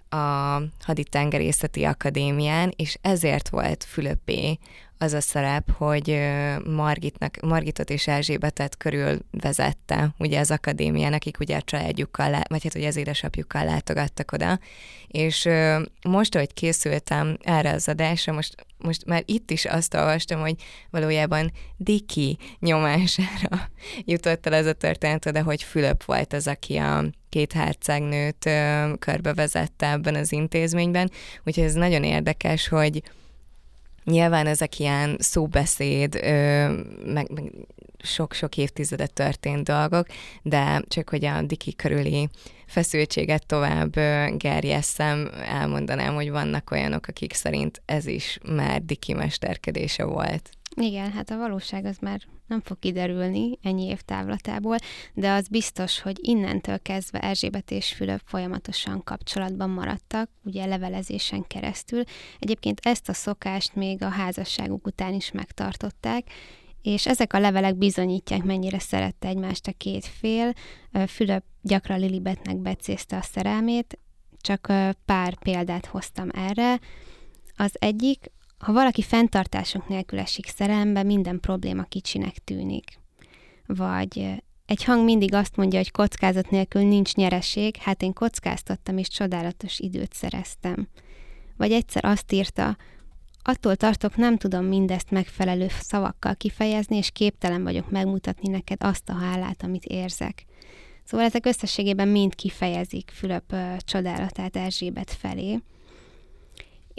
a 0.10 0.62
haditengerészeti 0.82 1.84
akadémián, 1.84 2.74
és 2.76 2.98
ezért 3.02 3.50
volt 3.50 3.84
Fülöpé 3.84 4.60
az 4.98 5.14
a 5.14 5.22
szerep, 5.22 5.72
hogy 5.72 6.20
Margitnak, 6.66 7.40
Margitot 7.42 7.90
és 7.90 8.08
Erzsébetet 8.08 8.78
körül 8.78 9.20
vezette, 9.32 10.10
ugye 10.18 10.40
az 10.40 10.52
akadémián, 10.52 11.14
akik 11.14 11.40
ugye 11.40 11.56
a 11.56 11.62
családjukkal, 11.62 12.42
vagy 12.50 12.64
hát 12.64 12.76
ugye 12.76 12.88
az 12.88 12.96
édesapjukkal 12.96 13.66
látogattak 13.66 14.32
oda, 14.32 14.60
és 15.08 15.50
most, 16.04 16.36
hogy 16.36 16.54
készültem 16.54 17.38
erre 17.44 17.72
az 17.72 17.88
adásra, 17.88 18.34
most, 18.34 18.66
most 18.78 19.06
már 19.06 19.24
itt 19.26 19.52
is 19.52 19.66
azt 19.66 19.94
olvastam, 19.94 20.40
hogy 20.40 20.56
valójában 20.90 21.52
Diki 21.78 22.38
nyomására 22.60 23.70
jutott 24.06 24.46
el 24.46 24.54
ez 24.54 24.66
a 24.66 24.74
történet 24.74 25.26
oda, 25.26 25.44
hogy 25.44 25.64
Fülöp 25.64 26.04
volt 26.04 26.34
az, 26.34 26.48
aki 26.48 26.78
a 26.78 27.04
két 27.30 27.54
hercegnőt 27.54 28.50
körbevezette 29.00 29.92
ebben 29.92 30.16
az 30.16 30.32
intézményben, 30.32 31.12
úgyhogy 31.44 31.64
ez 31.64 31.74
nagyon 31.74 32.04
érdekes, 32.04 32.68
hogy 32.68 33.02
Nyilván 34.12 34.48
ezek 34.48 34.80
ilyen 34.80 35.16
szóbeszéd, 35.20 36.14
meg, 37.06 37.32
meg 37.32 37.52
sok-sok 37.98 38.58
évtizedet 38.58 39.14
történt 39.14 39.64
dolgok, 39.64 40.08
de 40.42 40.82
csak 40.88 41.10
hogy 41.10 41.26
a 41.26 41.42
Diki 41.42 41.76
körüli 41.76 42.30
feszültséget 42.66 43.46
tovább 43.46 43.96
gerjesszem, 44.38 45.30
elmondanám, 45.46 46.14
hogy 46.14 46.30
vannak 46.32 46.72
olyanok, 46.72 47.08
akik 47.08 47.34
szerint 47.34 47.82
ez 47.86 48.06
is 48.06 48.40
már 48.46 48.82
Diki 48.82 49.14
mesterkedése 49.14 50.04
volt. 50.04 50.50
Igen, 50.82 51.12
hát 51.12 51.30
a 51.30 51.38
valóság 51.38 51.86
az 51.86 51.98
már 51.98 52.22
nem 52.48 52.62
fog 52.62 52.80
kiderülni 52.80 53.58
ennyi 53.62 53.86
év 53.86 54.02
távlatából, 54.02 54.78
de 55.14 55.32
az 55.32 55.48
biztos, 55.48 56.02
hogy 56.02 56.18
innentől 56.22 56.80
kezdve 56.82 57.20
Erzsébet 57.20 57.72
és 57.72 57.94
Fülöp 57.94 58.22
folyamatosan 58.26 59.04
kapcsolatban 59.04 59.70
maradtak, 59.70 60.30
ugye 60.44 60.66
levelezésen 60.66 61.48
keresztül. 61.48 62.04
Egyébként 62.40 62.80
ezt 62.84 63.10
a 63.10 63.14
szokást 63.14 63.76
még 63.76 64.04
a 64.04 64.10
házasságuk 64.10 64.88
után 64.88 65.14
is 65.14 65.32
megtartották, 65.32 66.28
és 66.82 67.08
ezek 67.08 67.34
a 67.34 67.40
levelek 67.40 67.76
bizonyítják, 67.76 68.44
mennyire 68.44 68.80
szerette 68.80 69.28
egymást 69.28 69.68
a 69.68 69.74
két 69.78 70.06
fél. 70.06 70.54
Fülöp 71.08 71.44
gyakran 71.62 72.00
Lilibetnek 72.00 72.58
becézte 72.58 73.18
a 73.18 73.22
szerelmét, 73.22 74.00
csak 74.42 74.72
pár 75.06 75.38
példát 75.40 75.86
hoztam 75.86 76.30
erre. 76.34 76.80
Az 77.56 77.76
egyik, 77.80 78.32
ha 78.58 78.74
valaki 78.74 79.02
fenntartások 79.02 79.88
nélkül 79.88 80.20
esik 80.20 80.48
szerelembe, 80.48 81.04
minden 81.04 81.40
probléma 81.40 81.84
kicsinek 81.84 82.38
tűnik. 82.38 83.00
Vagy 83.66 84.44
egy 84.66 84.84
hang 84.84 85.04
mindig 85.04 85.34
azt 85.34 85.56
mondja, 85.56 85.78
hogy 85.78 85.92
kockázat 85.92 86.50
nélkül 86.50 86.82
nincs 86.82 87.14
nyereség, 87.14 87.76
hát 87.76 88.02
én 88.02 88.14
kockáztattam 88.14 88.98
és 88.98 89.08
csodálatos 89.08 89.80
időt 89.80 90.14
szereztem. 90.14 90.88
Vagy 91.58 91.72
egyszer 91.72 92.06
azt 92.06 92.32
írta, 92.32 92.78
attól 93.42 93.76
tartok, 93.76 94.16
nem 94.16 94.38
tudom 94.38 94.66
mindezt 94.66 95.12
megfelelő 95.12 95.68
szavakkal 95.80 96.36
kifejezni, 96.36 96.98
és 96.98 97.12
képtelen 97.12 97.64
vagyok 97.64 97.90
megmutatni 97.90 98.50
neked 98.50 98.84
azt 98.84 99.10
a 99.10 99.14
hálát, 99.14 99.64
amit 99.64 99.86
érzek. 99.86 100.46
Szóval 101.04 101.26
ezek 101.26 101.46
összességében 101.46 102.08
mind 102.08 102.36
kifejezik 102.36 103.12
Fülöp 103.14 103.56
csodálatát 103.78 104.56
Erzsébet 104.56 105.12
felé. 105.12 105.60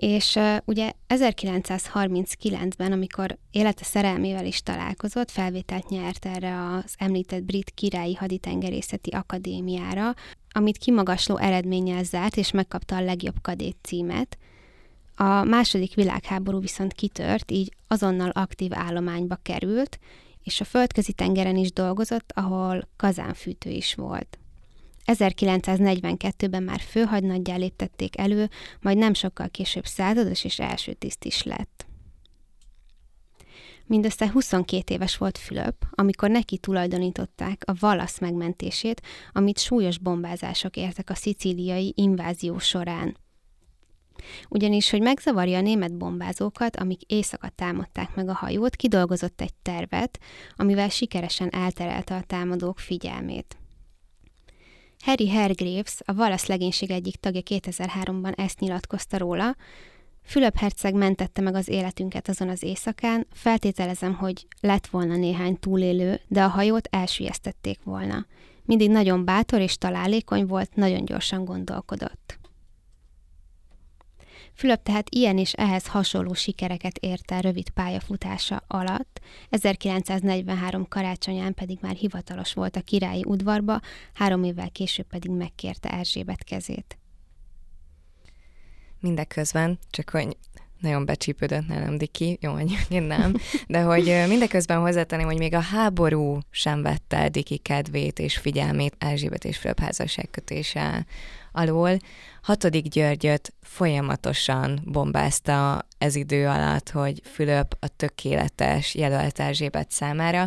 És 0.01 0.39
ugye 0.65 0.93
1939-ben, 1.09 2.93
amikor 2.93 3.39
élete 3.51 3.85
szerelmével 3.85 4.47
is 4.47 4.63
találkozott, 4.63 5.31
felvételt 5.31 5.89
nyert 5.89 6.27
erre 6.27 6.73
az 6.75 6.95
említett 6.99 7.43
brit 7.43 7.71
királyi 7.71 8.15
haditengerészeti 8.15 9.11
akadémiára, 9.11 10.15
amit 10.51 10.79
kimagasló 10.79 11.37
eredménnyel 11.37 12.03
zárt, 12.03 12.37
és 12.37 12.51
megkapta 12.51 12.97
a 12.97 13.01
legjobb 13.01 13.35
kadét 13.43 13.77
címet. 13.83 14.39
A 15.17 15.45
második 15.45 15.95
világháború 15.95 16.61
viszont 16.61 16.93
kitört, 16.93 17.51
így 17.51 17.73
azonnal 17.89 18.31
aktív 18.31 18.71
állományba 18.75 19.39
került, 19.43 19.99
és 20.43 20.61
a 20.61 20.65
földközi 20.65 21.13
tengeren 21.13 21.57
is 21.57 21.73
dolgozott, 21.73 22.33
ahol 22.35 22.89
kazánfűtő 22.97 23.71
is 23.71 23.95
volt. 23.95 24.39
1942-ben 25.13 26.63
már 26.63 26.81
főhadnaggyá 26.81 27.57
léptették 27.57 28.19
elő, 28.19 28.49
majd 28.81 28.99
nem 28.99 29.15
sokkal 29.15 29.49
később 29.49 29.87
százados 29.87 30.45
és 30.45 30.59
első 30.59 30.93
tiszt 30.93 31.25
is 31.25 31.43
lett. 31.43 31.87
Mindössze 33.87 34.31
22 34.31 34.95
éves 34.95 35.17
volt 35.17 35.39
Fülöp, 35.39 35.75
amikor 35.91 36.31
neki 36.31 36.59
tulajdonították 36.59 37.63
a 37.67 37.75
Valasz 37.81 38.19
megmentését, 38.19 39.03
amit 39.33 39.59
súlyos 39.59 39.99
bombázások 39.99 40.77
értek 40.77 41.11
a 41.11 41.15
szicíliai 41.15 41.93
invázió 41.97 42.59
során. 42.59 43.17
Ugyanis, 44.49 44.91
hogy 44.91 45.01
megzavarja 45.01 45.59
a 45.59 45.61
német 45.61 45.97
bombázókat, 45.97 46.77
amik 46.77 47.03
éjszaka 47.03 47.49
támadták 47.49 48.15
meg 48.15 48.29
a 48.29 48.35
hajót, 48.35 48.77
kidolgozott 48.77 49.41
egy 49.41 49.55
tervet, 49.63 50.19
amivel 50.57 50.89
sikeresen 50.89 51.49
elterelte 51.51 52.17
a 52.17 52.23
támadók 52.23 52.79
figyelmét. 52.79 53.57
Harry 55.01 55.29
Hergraves, 55.29 55.97
a 56.05 56.15
Valasz 56.15 56.47
legénység 56.47 56.91
egyik 56.91 57.17
tagja 57.17 57.41
2003-ban 57.45 58.39
ezt 58.39 58.61
nyilatkozta 58.61 59.19
róla, 59.19 59.57
Fülöp 60.29 60.57
herceg 60.57 60.95
mentette 60.95 61.41
meg 61.41 61.55
az 61.55 61.69
életünket 61.69 62.29
azon 62.29 62.49
az 62.49 62.63
éjszakán, 62.63 63.27
feltételezem, 63.33 64.15
hogy 64.15 64.47
lett 64.61 64.87
volna 64.87 65.17
néhány 65.17 65.59
túlélő, 65.59 66.21
de 66.27 66.43
a 66.43 66.49
hajót 66.49 66.89
elsüllyesztették 66.91 67.83
volna. 67.85 68.27
Mindig 68.65 68.91
nagyon 68.91 69.25
bátor 69.25 69.61
és 69.61 69.77
találékony 69.77 70.47
volt, 70.47 70.75
nagyon 70.75 71.05
gyorsan 71.05 71.45
gondolkodott. 71.45 72.38
Fülöp 74.59 74.83
tehát 74.83 75.11
ilyen 75.11 75.39
és 75.39 75.53
ehhez 75.53 75.87
hasonló 75.87 76.33
sikereket 76.33 76.99
érte 76.99 77.41
rövid 77.41 77.71
pályafutása 77.71 78.63
alatt, 78.67 79.21
1943 79.51 80.89
karácsonyán 80.89 81.55
pedig 81.55 81.79
már 81.81 81.95
hivatalos 81.95 82.53
volt 82.53 82.77
a 82.77 82.81
királyi 82.81 83.25
udvarba, 83.27 83.81
három 84.15 84.45
évvel 84.45 84.71
később 84.71 85.07
pedig 85.07 85.31
megkérte 85.31 85.91
Erzsébet 85.91 86.45
kezét. 86.45 86.99
Mindeközben, 89.01 89.79
csak 89.91 90.11
hogy 90.11 90.37
nagyon 90.81 91.05
becsípődött 91.05 91.67
nálam 91.67 91.99
Diki, 91.99 92.39
jó, 92.41 92.53
hogy 92.59 92.79
nem, 92.89 93.35
de 93.67 93.81
hogy 93.81 94.25
mindeközben 94.29 94.81
hozzátenném, 94.81 95.27
hogy 95.27 95.39
még 95.39 95.55
a 95.55 95.61
háború 95.61 96.39
sem 96.51 96.83
vette 96.83 97.17
el 97.17 97.29
Diki 97.29 97.57
kedvét 97.57 98.19
és 98.19 98.37
figyelmét 98.37 98.95
Erzsébet 98.99 99.45
és 99.45 99.59
Fülöp 99.59 99.81
házasságkötése 99.81 101.07
alól. 101.53 101.99
Hatodik 102.49 102.89
Györgyöt 102.89 103.55
folyamatosan 103.63 104.81
bombázta 104.85 105.87
ez 105.99 106.15
idő 106.15 106.47
alatt, 106.47 106.91
hogy 106.91 107.21
Fülöp 107.25 107.77
a 107.81 107.89
tökéletes 107.97 108.95
jelölt 108.95 109.41
Erzsébet 109.41 109.91
számára, 109.91 110.47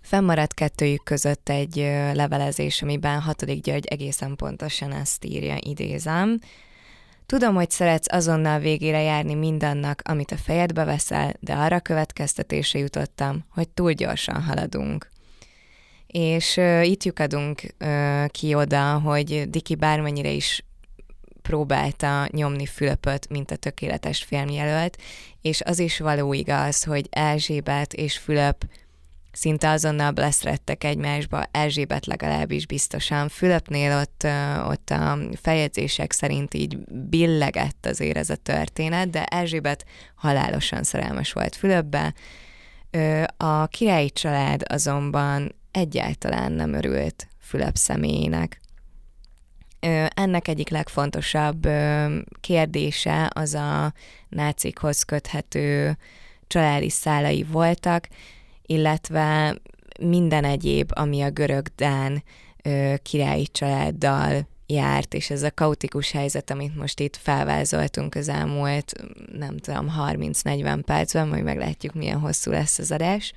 Fennmaradt 0.00 0.54
kettőjük 0.54 1.02
között 1.02 1.48
egy 1.48 1.76
levelezés, 2.12 2.82
amiben 2.82 3.20
hatodik 3.20 3.62
György 3.62 3.86
egészen 3.86 4.36
pontosan 4.36 4.92
ezt 4.92 5.24
írja, 5.24 5.56
idézem. 5.60 6.38
Tudom, 7.26 7.54
hogy 7.54 7.70
szeretsz 7.70 8.12
azonnal 8.12 8.58
végére 8.58 9.02
járni 9.02 9.34
mindannak, 9.34 10.02
amit 10.04 10.30
a 10.30 10.36
fejedbe 10.36 10.84
veszel, 10.84 11.34
de 11.40 11.54
arra 11.54 11.80
következtetése 11.80 12.78
jutottam, 12.78 13.44
hogy 13.50 13.68
túl 13.68 13.92
gyorsan 13.92 14.42
haladunk. 14.42 15.10
És 16.06 16.56
uh, 16.56 16.88
itt 16.88 17.02
lyukadunk 17.02 17.62
uh, 17.80 18.26
ki 18.26 18.54
oda, 18.54 18.98
hogy 18.98 19.50
Diki 19.50 19.74
bármennyire 19.74 20.30
is 20.30 20.62
próbálta 21.48 22.28
nyomni 22.30 22.66
Fülöpöt, 22.66 23.28
mint 23.28 23.50
a 23.50 23.56
tökéletes 23.56 24.22
filmjelölt, 24.22 24.96
és 25.42 25.60
az 25.60 25.78
is 25.78 25.98
való 25.98 26.32
igaz, 26.32 26.84
hogy 26.84 27.06
Erzsébet 27.10 27.92
és 27.92 28.18
Fülöp 28.18 28.64
szinte 29.32 29.70
azonnal 29.70 30.12
leszrettek 30.14 30.84
egymásba, 30.84 31.44
Erzsébet 31.50 32.06
legalábbis 32.06 32.66
biztosan. 32.66 33.28
Fülöpnél 33.28 33.98
ott, 33.98 34.26
ott 34.70 34.90
a 34.90 35.18
feljegyzések 35.40 36.12
szerint 36.12 36.54
így 36.54 36.78
billegett 36.86 37.86
azért 37.86 38.16
ez 38.16 38.30
a 38.30 38.36
történet, 38.36 39.10
de 39.10 39.24
Erzsébet 39.24 39.84
halálosan 40.14 40.82
szerelmes 40.82 41.32
volt 41.32 41.56
Fülöpbe. 41.56 42.14
A 43.36 43.66
királyi 43.66 44.10
család 44.10 44.62
azonban 44.64 45.54
egyáltalán 45.70 46.52
nem 46.52 46.72
örült 46.72 47.28
Fülöp 47.40 47.76
személyének. 47.76 48.60
Ennek 50.14 50.48
egyik 50.48 50.68
legfontosabb 50.68 51.68
kérdése 52.40 53.30
az 53.34 53.54
a 53.54 53.92
nácikhoz 54.28 55.02
köthető 55.02 55.96
családi 56.46 56.90
szálai 56.90 57.42
voltak, 57.42 58.08
illetve 58.66 59.56
minden 60.00 60.44
egyéb, 60.44 60.90
ami 60.94 61.22
a 61.22 61.30
görög-dán 61.30 62.22
királyi 63.02 63.46
családdal 63.46 64.46
járt, 64.66 65.14
és 65.14 65.30
ez 65.30 65.42
a 65.42 65.54
kaotikus 65.54 66.10
helyzet, 66.10 66.50
amit 66.50 66.76
most 66.76 67.00
itt 67.00 67.16
felvázoltunk 67.16 68.14
az 68.14 68.28
elmúlt, 68.28 68.92
nem 69.38 69.56
tudom, 69.58 69.94
30-40 69.98 70.82
percben, 70.86 71.28
majd 71.28 71.44
meglátjuk, 71.44 71.94
milyen 71.94 72.18
hosszú 72.18 72.50
lesz 72.50 72.78
az 72.78 72.90
adás. 72.92 73.32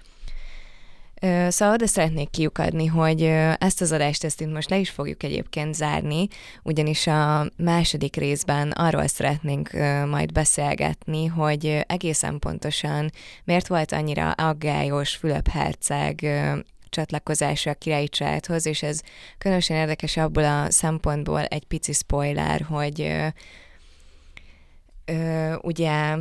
Szóval 1.47 1.73
oda 1.73 1.87
szeretnék 1.87 2.29
kiukadni, 2.29 2.85
hogy 2.85 3.23
ezt 3.57 3.81
az 3.81 3.91
adást 3.91 4.23
ezt 4.23 4.41
itt 4.41 4.53
most 4.53 4.69
le 4.69 4.77
is 4.77 4.89
fogjuk 4.89 5.23
egyébként 5.23 5.73
zárni, 5.73 6.27
ugyanis 6.63 7.07
a 7.07 7.49
második 7.57 8.15
részben 8.15 8.71
arról 8.71 9.07
szeretnénk 9.07 9.71
majd 10.09 10.31
beszélgetni, 10.31 11.25
hogy 11.25 11.79
egészen 11.87 12.39
pontosan 12.39 13.11
miért 13.43 13.67
volt 13.67 13.91
annyira 13.91 14.31
aggályos 14.31 15.15
Fülöp 15.15 15.47
Herceg 15.47 16.25
csatlakozása 16.89 17.69
a 17.69 17.73
királyi 17.73 18.09
családhoz, 18.09 18.65
és 18.65 18.83
ez 18.83 19.01
különösen 19.37 19.77
érdekes 19.77 20.17
abból 20.17 20.43
a 20.43 20.71
szempontból 20.71 21.45
egy 21.45 21.65
pici 21.65 21.93
spoiler, 21.93 22.61
hogy 22.61 23.01
ö, 23.01 23.27
ö, 25.05 25.55
ugye 25.61 26.15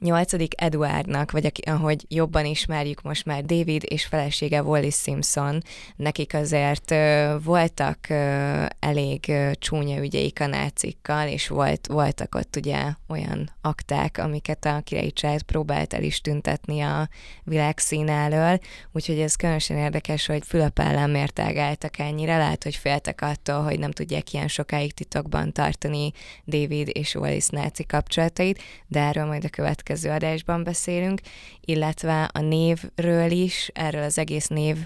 nyolcadik 0.00 0.62
Eduardnak, 0.62 1.30
vagy 1.30 1.46
aki, 1.46 1.60
ahogy 1.60 2.04
jobban 2.08 2.44
ismerjük 2.44 3.02
most 3.02 3.24
már 3.24 3.44
David 3.44 3.82
és 3.88 4.04
felesége 4.04 4.62
Wallis 4.62 4.94
Simpson, 4.94 5.62
nekik 5.96 6.34
azért 6.34 6.90
ö, 6.90 7.34
voltak 7.44 7.98
ö, 8.08 8.64
elég 8.78 9.24
ö, 9.28 9.50
csúnya 9.58 10.02
ügyeik 10.02 10.40
a 10.40 10.46
nácikkal, 10.46 11.28
és 11.28 11.48
volt, 11.48 11.86
voltak 11.86 12.34
ott 12.34 12.56
ugye 12.56 12.82
olyan 13.08 13.50
akták, 13.60 14.18
amiket 14.18 14.64
a 14.64 14.80
királyi 14.84 15.12
család 15.12 15.42
próbált 15.42 15.94
el 15.94 16.02
is 16.02 16.20
tüntetni 16.20 16.80
a 16.80 17.08
világszín 17.44 18.08
elől, 18.08 18.58
úgyhogy 18.92 19.18
ez 19.18 19.34
különösen 19.34 19.76
érdekes, 19.76 20.26
hogy 20.26 20.42
Fülöp 20.46 20.78
ellen 20.78 21.10
miért 21.10 21.38
ágáltak 21.38 21.98
ennyire, 21.98 22.38
lehet, 22.38 22.62
hogy 22.62 22.74
féltek 22.76 23.22
attól, 23.22 23.62
hogy 23.62 23.78
nem 23.78 23.90
tudják 23.90 24.32
ilyen 24.32 24.48
sokáig 24.48 24.92
titokban 24.92 25.52
tartani 25.52 26.12
David 26.46 26.90
és 26.92 27.14
Wallis 27.14 27.48
náci 27.48 27.84
kapcsolatait, 27.84 28.62
de 28.86 29.00
erről 29.00 29.26
majd 29.26 29.44
a 29.44 29.48
következő 29.48 29.88
következő 29.90 30.10
adásban 30.10 30.64
beszélünk, 30.64 31.20
illetve 31.60 32.30
a 32.32 32.40
névről 32.40 33.30
is, 33.30 33.70
erről 33.74 34.02
az 34.02 34.18
egész 34.18 34.46
név 34.46 34.76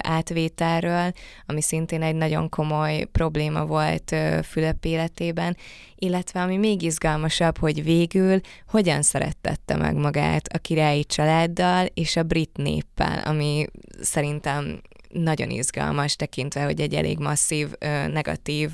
átvételről, 0.00 1.12
ami 1.46 1.62
szintén 1.62 2.02
egy 2.02 2.14
nagyon 2.14 2.48
komoly 2.48 3.04
probléma 3.12 3.66
volt 3.66 4.14
Fülöp 4.42 4.84
életében, 4.84 5.56
illetve 5.96 6.40
ami 6.40 6.56
még 6.56 6.82
izgalmasabb, 6.82 7.58
hogy 7.58 7.84
végül 7.84 8.40
hogyan 8.66 9.02
szerettette 9.02 9.76
meg 9.76 9.94
magát 9.94 10.48
a 10.48 10.58
királyi 10.58 11.04
családdal 11.04 11.86
és 11.94 12.16
a 12.16 12.22
brit 12.22 12.56
néppel, 12.56 13.18
ami 13.24 13.66
szerintem 14.00 14.80
nagyon 15.08 15.50
izgalmas, 15.50 16.16
tekintve, 16.16 16.64
hogy 16.64 16.80
egy 16.80 16.94
elég 16.94 17.18
masszív, 17.18 17.68
negatív 18.12 18.70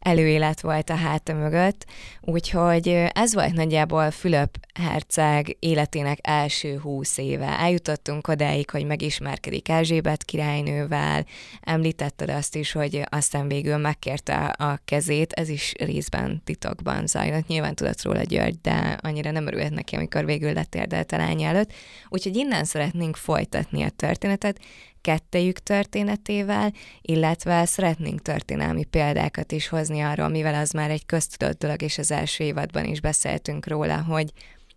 előélet 0.00 0.60
volt 0.60 0.90
a 0.90 0.94
háta 0.94 1.34
mögött, 1.34 1.86
úgyhogy 2.20 2.88
ez 3.12 3.34
volt 3.34 3.52
nagyjából 3.52 4.10
Fülöp 4.10 4.58
herceg 4.74 5.56
életének 5.58 6.18
első 6.22 6.78
húsz 6.78 7.18
éve. 7.18 7.58
Eljutottunk 7.58 8.28
odáig, 8.28 8.70
hogy 8.70 8.86
megismerkedik 8.86 9.68
Erzsébet 9.68 10.24
királynővel, 10.24 11.24
említetted 11.60 12.30
azt 12.30 12.56
is, 12.56 12.72
hogy 12.72 13.02
aztán 13.08 13.48
végül 13.48 13.76
megkérte 13.76 14.36
a 14.44 14.80
kezét, 14.84 15.32
ez 15.32 15.48
is 15.48 15.72
részben 15.78 16.42
titokban 16.44 17.06
zajlott. 17.06 17.46
Nyilván 17.46 17.74
tudott 17.74 18.02
róla 18.02 18.22
György, 18.22 18.60
de 18.62 18.98
annyira 19.00 19.30
nem 19.30 19.46
örült 19.46 19.70
neki, 19.70 19.96
amikor 19.96 20.24
végül 20.24 20.52
letérdelt 20.52 21.12
a 21.12 21.16
lány 21.16 21.42
előtt. 21.42 21.72
Úgyhogy 22.08 22.36
innen 22.36 22.64
szeretnénk 22.64 23.16
folytatni 23.16 23.82
a 23.82 23.90
történetet, 23.90 24.58
kettejük 25.00 25.58
történetével, 25.58 26.72
illetve 27.00 27.64
szeretnénk 27.64 28.22
történelmi 28.22 28.84
példákat 28.84 29.52
is 29.52 29.68
hozni 29.68 30.00
arról, 30.00 30.28
mivel 30.28 30.54
az 30.54 30.70
már 30.70 30.90
egy 30.90 31.06
köztudott 31.06 31.58
dolog, 31.58 31.82
és 31.82 31.98
az 31.98 32.10
első 32.10 32.44
évadban 32.44 32.84
is 32.84 33.00
beszéltünk 33.00 33.66
róla, 33.66 34.02
hogy 34.02 34.32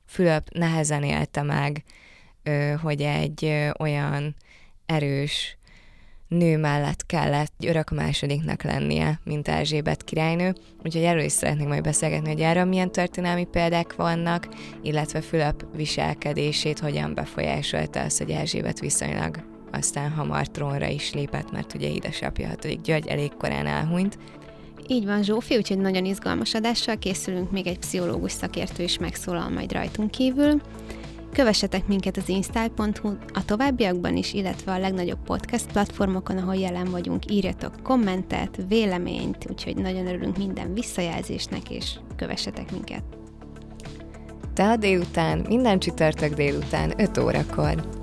Fülöp 0.06 0.50
nehezen 0.50 1.04
élte 1.04 1.42
meg, 1.42 1.84
hogy 2.82 3.02
egy 3.02 3.72
olyan 3.80 4.36
erős 4.86 5.58
nő 6.28 6.58
mellett 6.58 7.06
kellett 7.06 7.54
örök 7.66 7.90
másodiknak 7.90 8.64
lennie, 8.64 9.20
mint 9.24 9.48
Erzsébet 9.48 10.04
királynő, 10.04 10.56
úgyhogy 10.84 11.04
erről 11.04 11.24
is 11.24 11.32
szeretnénk 11.32 11.70
majd 11.70 11.84
beszélgetni, 11.84 12.28
hogy 12.28 12.42
erről 12.42 12.66
milyen 12.66 12.92
történelmi 12.92 13.46
példák 13.46 13.96
vannak, 13.96 14.48
illetve 14.82 15.22
Fülöp 15.22 15.66
viselkedését 15.76 16.80
hogyan 16.80 17.14
befolyásolta 17.14 18.02
az, 18.02 18.18
hogy 18.18 18.32
Erzsébet 18.32 18.80
viszonylag 18.80 19.53
aztán 19.74 20.12
hamar 20.12 20.48
trónra 20.48 20.88
is 20.88 21.14
lépett, 21.14 21.52
mert 21.52 21.74
ugye 21.74 21.90
édesapja 21.90 22.48
hatodik 22.48 22.82
György 22.82 23.08
elég 23.08 23.32
korán 23.38 23.66
elhunyt. 23.66 24.18
Így 24.88 25.06
van, 25.06 25.24
Zsófi, 25.24 25.58
úgyhogy 25.58 25.78
nagyon 25.78 26.06
izgalmas 26.06 26.54
adással 26.54 26.98
készülünk, 26.98 27.52
még 27.52 27.68
egy 27.68 27.80
pszichológus 27.80 28.32
szakértő 28.32 28.84
is 28.84 28.98
megszólal 28.98 29.50
majd 29.50 29.72
rajtunk 29.72 30.12
kívül. 30.12 30.62
Kövessetek 31.34 31.88
minket 31.88 32.18
az 32.18 32.30
install.hu 32.30 33.10
a 33.34 33.46
továbbiakban 33.46 34.16
is, 34.16 34.34
illetve 34.34 34.72
a 34.72 34.80
legnagyobb 34.80 35.24
podcast 35.26 35.72
platformokon, 35.72 36.38
ahol 36.38 36.56
jelen 36.56 36.92
vagyunk. 36.92 37.32
Írjatok 37.32 37.84
kommentet, 37.84 38.60
véleményt, 38.68 39.46
úgyhogy 39.50 39.76
nagyon 39.76 40.08
örülünk 40.08 40.38
minden 40.38 40.74
visszajelzésnek, 40.74 41.70
és 41.70 41.92
kövessetek 42.16 42.72
minket. 42.72 43.04
Tehát 44.54 44.80
délután, 44.80 45.46
minden 45.48 45.80
csütörtök 45.80 46.34
délután, 46.34 46.94
5 46.98 47.18
órakor. 47.18 48.03